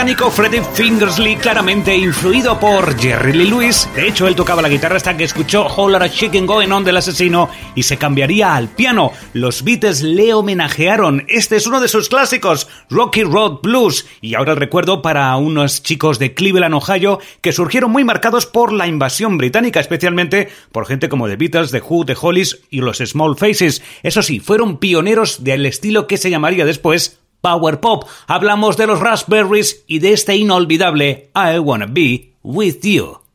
británico 0.00 0.30
Freddie 0.30 0.62
Fingersley, 0.62 1.36
claramente 1.36 1.94
influido 1.94 2.58
por 2.58 2.98
Jerry 2.98 3.34
Lee 3.34 3.50
Lewis. 3.50 3.86
De 3.94 4.08
hecho, 4.08 4.26
él 4.26 4.34
tocaba 4.34 4.62
la 4.62 4.70
guitarra 4.70 4.96
hasta 4.96 5.14
que 5.14 5.24
escuchó 5.24 5.66
Holler 5.66 6.02
a 6.02 6.08
Chicken 6.08 6.46
Going 6.46 6.70
On 6.70 6.82
del 6.82 6.96
asesino 6.96 7.50
y 7.74 7.82
se 7.82 7.98
cambiaría 7.98 8.54
al 8.54 8.68
piano. 8.68 9.12
Los 9.34 9.62
Beatles 9.62 10.00
le 10.00 10.32
homenajearon. 10.32 11.26
Este 11.28 11.56
es 11.56 11.66
uno 11.66 11.82
de 11.82 11.88
sus 11.88 12.08
clásicos, 12.08 12.66
Rocky 12.88 13.24
Road 13.24 13.58
Blues. 13.62 14.06
Y 14.22 14.36
ahora 14.36 14.52
el 14.52 14.58
recuerdo 14.58 15.02
para 15.02 15.36
unos 15.36 15.82
chicos 15.82 16.18
de 16.18 16.32
Cleveland, 16.32 16.76
Ohio, 16.76 17.18
que 17.42 17.52
surgieron 17.52 17.90
muy 17.90 18.02
marcados 18.02 18.46
por 18.46 18.72
la 18.72 18.86
invasión 18.86 19.36
británica, 19.36 19.80
especialmente 19.80 20.48
por 20.72 20.86
gente 20.86 21.10
como 21.10 21.28
The 21.28 21.36
Beatles, 21.36 21.72
The 21.72 21.82
Who, 21.86 22.06
The 22.06 22.16
Hollies 22.18 22.60
y 22.70 22.80
los 22.80 23.00
Small 23.04 23.36
Faces. 23.36 23.82
Eso 24.02 24.22
sí, 24.22 24.40
fueron 24.40 24.78
pioneros 24.78 25.44
del 25.44 25.66
estilo 25.66 26.06
que 26.06 26.16
se 26.16 26.30
llamaría 26.30 26.64
después 26.64 27.19
Power 27.40 27.80
Pop, 27.80 28.04
hablamos 28.26 28.76
de 28.76 28.86
los 28.86 29.00
Raspberries 29.00 29.84
y 29.86 29.98
de 29.98 30.12
este 30.12 30.36
inolvidable 30.36 31.30
I 31.34 31.58
Wanna 31.58 31.86
Be 31.86 32.32
With 32.42 32.80
You. 32.82 33.29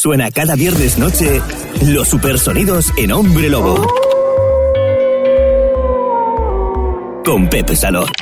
suena 0.00 0.30
cada 0.30 0.54
viernes 0.54 0.96
noche 0.96 1.42
los 1.82 2.08
supersonidos 2.08 2.90
en 2.96 3.12
Hombre 3.12 3.50
Lobo. 3.50 3.86
Con 7.22 7.50
Pepe 7.50 7.76
Salón. 7.76 8.19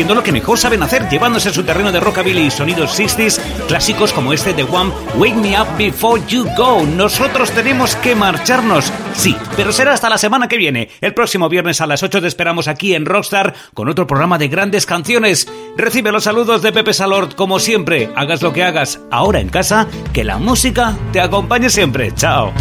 haciendo 0.00 0.14
lo 0.14 0.22
que 0.22 0.32
mejor 0.32 0.58
saben 0.58 0.82
hacer, 0.82 1.10
llevándose 1.10 1.50
a 1.50 1.52
su 1.52 1.62
terreno 1.62 1.92
de 1.92 2.00
rockabilly 2.00 2.46
y 2.46 2.50
sonidos 2.50 2.98
60s 2.98 3.38
clásicos 3.68 4.14
como 4.14 4.32
este 4.32 4.54
de 4.54 4.62
One, 4.62 4.90
Wake 5.16 5.34
Me 5.34 5.60
Up 5.60 5.68
Before 5.76 6.22
You 6.26 6.46
Go. 6.56 6.86
Nosotros 6.86 7.50
tenemos 7.50 7.96
que 7.96 8.14
marcharnos, 8.14 8.90
sí, 9.12 9.36
pero 9.56 9.72
será 9.72 9.92
hasta 9.92 10.08
la 10.08 10.16
semana 10.16 10.48
que 10.48 10.56
viene. 10.56 10.88
El 11.02 11.12
próximo 11.12 11.50
viernes 11.50 11.82
a 11.82 11.86
las 11.86 12.02
8 12.02 12.22
te 12.22 12.28
esperamos 12.28 12.66
aquí 12.66 12.94
en 12.94 13.04
Rockstar 13.04 13.52
con 13.74 13.90
otro 13.90 14.06
programa 14.06 14.38
de 14.38 14.48
grandes 14.48 14.86
canciones. 14.86 15.46
Recibe 15.76 16.12
los 16.12 16.24
saludos 16.24 16.62
de 16.62 16.72
Pepe 16.72 16.94
Salord, 16.94 17.34
como 17.34 17.58
siempre. 17.58 18.08
Hagas 18.16 18.40
lo 18.40 18.54
que 18.54 18.64
hagas 18.64 19.00
ahora 19.10 19.40
en 19.40 19.50
casa, 19.50 19.86
que 20.14 20.24
la 20.24 20.38
música 20.38 20.96
te 21.12 21.20
acompañe 21.20 21.68
siempre. 21.68 22.10
Chao. 22.14 22.54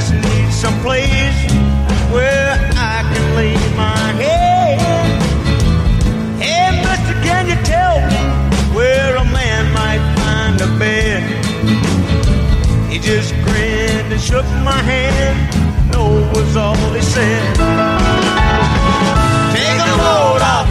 just 0.00 0.14
need 0.14 0.50
some 0.50 0.80
place 0.80 1.52
where 2.10 2.56
I 2.76 3.02
can 3.12 3.36
lay 3.36 3.54
my 3.76 3.98
head. 4.22 4.78
Hey, 6.40 6.70
mister, 6.80 7.14
can 7.22 7.46
you 7.46 7.56
tell 7.64 8.00
me 8.08 8.22
where 8.74 9.16
a 9.16 9.24
man 9.24 9.70
might 9.74 10.02
find 10.18 10.58
a 10.60 10.78
bed? 10.78 11.20
He 12.90 12.98
just 12.98 13.34
grinned 13.44 14.10
and 14.12 14.20
shook 14.20 14.46
my 14.64 14.80
hand. 14.92 15.36
No 15.92 16.04
was 16.34 16.56
all 16.56 16.76
he 16.94 17.02
said. 17.02 17.56
Take 19.52 19.80
a 19.84 19.96
load 20.04 20.42
off 20.54 20.69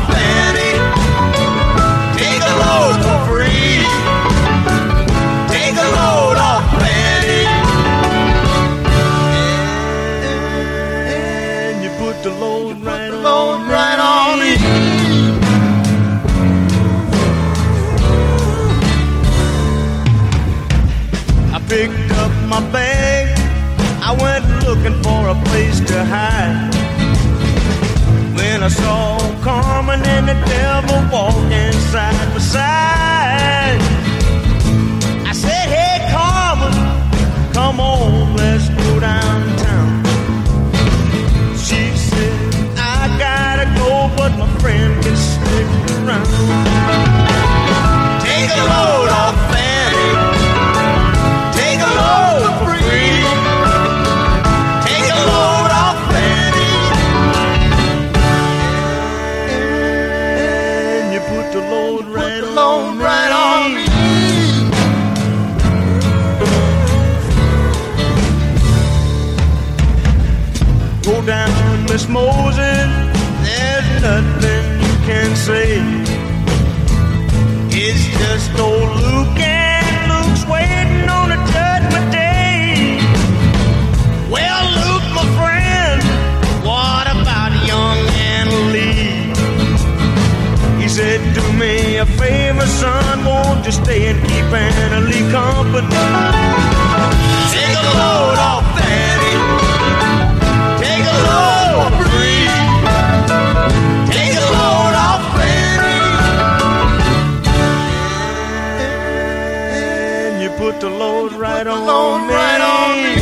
place 25.50 25.80
to 25.92 26.06
hide. 26.06 26.74
When 28.38 28.64
I 28.64 28.70
saw 28.70 29.18
Carmen 29.42 30.02
and 30.16 30.28
the 30.32 30.38
devil 30.56 31.00
walking 31.12 31.74
side 31.92 32.30
by 32.34 32.42
side, 32.56 33.82
I 35.32 35.34
said, 35.44 35.66
Hey, 35.76 35.98
Carmen, 36.14 36.74
come 37.54 37.80
on, 37.80 38.36
let's 38.36 38.70
go 38.70 39.00
downtown. 39.00 39.92
She 41.66 41.82
said, 42.10 42.34
I 42.78 43.00
gotta 43.26 43.68
go, 43.82 43.92
but 44.18 44.32
my 44.42 44.50
friend 44.60 45.04
can 45.04 45.16
stick 45.16 45.68
around. 46.06 47.09
Moses, 72.80 73.20
there's 73.44 74.02
nothing 74.02 74.66
you 74.82 74.96
can 75.06 75.36
say. 75.36 75.82
It's 77.72 78.04
just 78.18 78.60
old 78.60 78.90
Luke 79.02 79.40
and 79.40 80.12
Luke's 80.12 80.46
waiting 80.46 81.10
on 81.10 81.32
a 81.32 81.40
judgment 81.52 82.12
day. 82.12 83.00
Well, 84.30 84.66
Luke, 84.84 85.08
my 85.18 85.26
friend, 85.40 86.02
what 86.66 87.08
about 87.08 87.52
young 87.68 88.00
Anna 88.36 88.60
Lee? 88.74 89.34
He 90.82 90.88
said, 90.88 91.20
Do 91.34 91.44
me 91.54 91.98
a 91.98 92.06
favor, 92.06 92.66
son, 92.68 93.26
won't 93.26 93.66
you 93.66 93.72
stay 93.72 94.08
and 94.08 94.20
keep 94.28 94.46
Anna 94.46 95.02
Lee 95.02 95.30
company? 95.32 95.88
Take 97.52 97.78
a 97.78 97.86
load 98.00 98.38
off 98.40 98.69
put 110.72 110.82
the 110.82 110.90
load 110.90 111.32
right 111.34 111.66
on 111.66 112.28
me. 112.28 112.34
Right 112.34 112.62
on 112.62 112.92
me. 113.04 113.16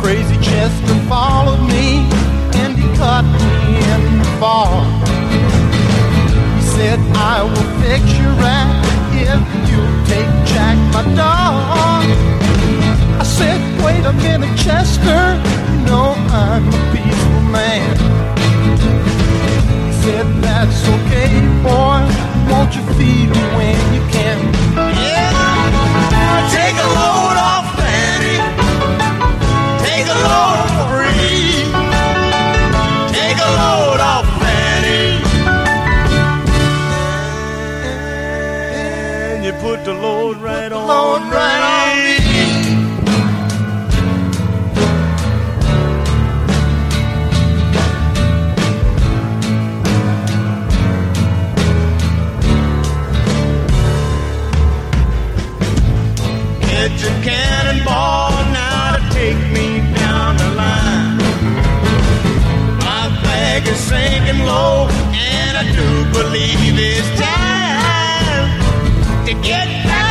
Crazy 0.00 0.36
Chester 0.42 0.96
followed 1.08 1.62
me 1.66 1.86
and 2.60 2.76
he 2.76 2.86
caught 2.98 3.24
me 3.24 3.48
in 3.94 4.18
the 4.18 4.28
fall. 4.38 4.82
He 6.56 6.62
said, 6.76 6.98
I 7.32 7.42
will 7.42 7.70
fix 7.80 8.04
your 8.18 8.34
rat 8.44 8.68
if 9.14 9.40
you 9.70 9.80
take 10.10 10.30
Jack, 10.52 10.76
my 10.92 11.04
dog. 11.14 12.04
I 13.18 13.24
said, 13.24 13.60
wait 13.82 14.04
a 14.04 14.12
minute, 14.12 14.54
Chester, 14.58 15.24
you 15.70 15.86
know 15.86 16.12
I'm 16.28 16.68
a 16.68 16.92
peaceful 16.92 17.40
man. 17.50 18.33
Said, 20.24 20.42
that's 20.42 20.88
okay, 20.88 21.40
boy, 21.62 22.00
won't 22.50 22.74
you 22.74 22.82
feed 22.94 23.28
me 23.28 23.42
when 23.56 23.76
you 23.94 24.00
can? 24.10 24.38
Yeah, 24.74 25.30
take 26.50 26.76
a 26.76 26.88
load 26.98 27.36
off 27.50 27.66
Fanny. 27.76 28.36
Take 29.84 30.06
a 30.06 30.18
load 30.24 30.60
off 30.64 30.88
Bree. 30.88 31.64
Take 33.12 33.38
a 33.38 33.50
load 33.60 34.00
off 34.00 34.26
Fanny. 34.40 35.04
And 39.34 39.44
you 39.44 39.52
put 39.52 39.84
the 39.84 39.92
load 39.92 40.38
right 40.38 40.72
on 40.72 40.86
load 40.86 41.32
right 41.32 41.90
on 41.90 41.93
sinking 63.94 64.44
low, 64.44 64.88
and 65.14 65.56
I 65.56 65.64
do 65.78 65.88
believe 66.18 66.74
it's 66.90 67.10
time 67.20 68.50
to 69.26 69.32
get 69.48 69.68
back 69.86 70.03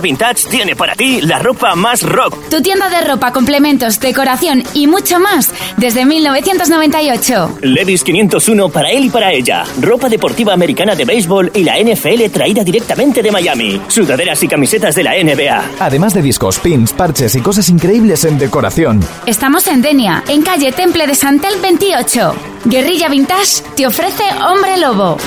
Vintage 0.00 0.48
tiene 0.48 0.76
para 0.76 0.94
ti 0.94 1.20
la 1.20 1.38
ropa 1.38 1.74
más 1.74 2.02
rock. 2.02 2.48
Tu 2.48 2.60
tienda 2.62 2.88
de 2.88 3.00
ropa, 3.02 3.32
complementos, 3.32 4.00
decoración 4.00 4.62
y 4.74 4.86
mucho 4.86 5.18
más 5.18 5.52
desde 5.76 6.04
1998. 6.04 7.58
Levis 7.62 8.04
501 8.04 8.68
para 8.68 8.90
él 8.90 9.04
y 9.04 9.10
para 9.10 9.32
ella. 9.32 9.64
Ropa 9.80 10.08
deportiva 10.08 10.52
americana 10.52 10.94
de 10.94 11.04
béisbol 11.04 11.50
y 11.54 11.64
la 11.64 11.78
NFL 11.78 12.30
traída 12.32 12.64
directamente 12.64 13.22
de 13.22 13.30
Miami. 13.30 13.80
Sudaderas 13.88 14.42
y 14.42 14.48
camisetas 14.48 14.94
de 14.94 15.02
la 15.04 15.12
NBA. 15.12 15.70
Además 15.80 16.14
de 16.14 16.22
discos, 16.22 16.58
pins, 16.58 16.92
parches 16.92 17.34
y 17.34 17.40
cosas 17.40 17.68
increíbles 17.68 18.24
en 18.24 18.38
decoración. 18.38 19.00
Estamos 19.26 19.66
en 19.66 19.82
Denia, 19.82 20.22
en 20.28 20.42
calle 20.42 20.72
Temple 20.72 21.06
de 21.06 21.14
Santel 21.14 21.54
28. 21.60 22.34
Guerrilla 22.64 23.08
Vintage 23.08 23.62
te 23.76 23.86
ofrece 23.86 24.24
Hombre 24.46 24.78
Lobo. 24.78 25.18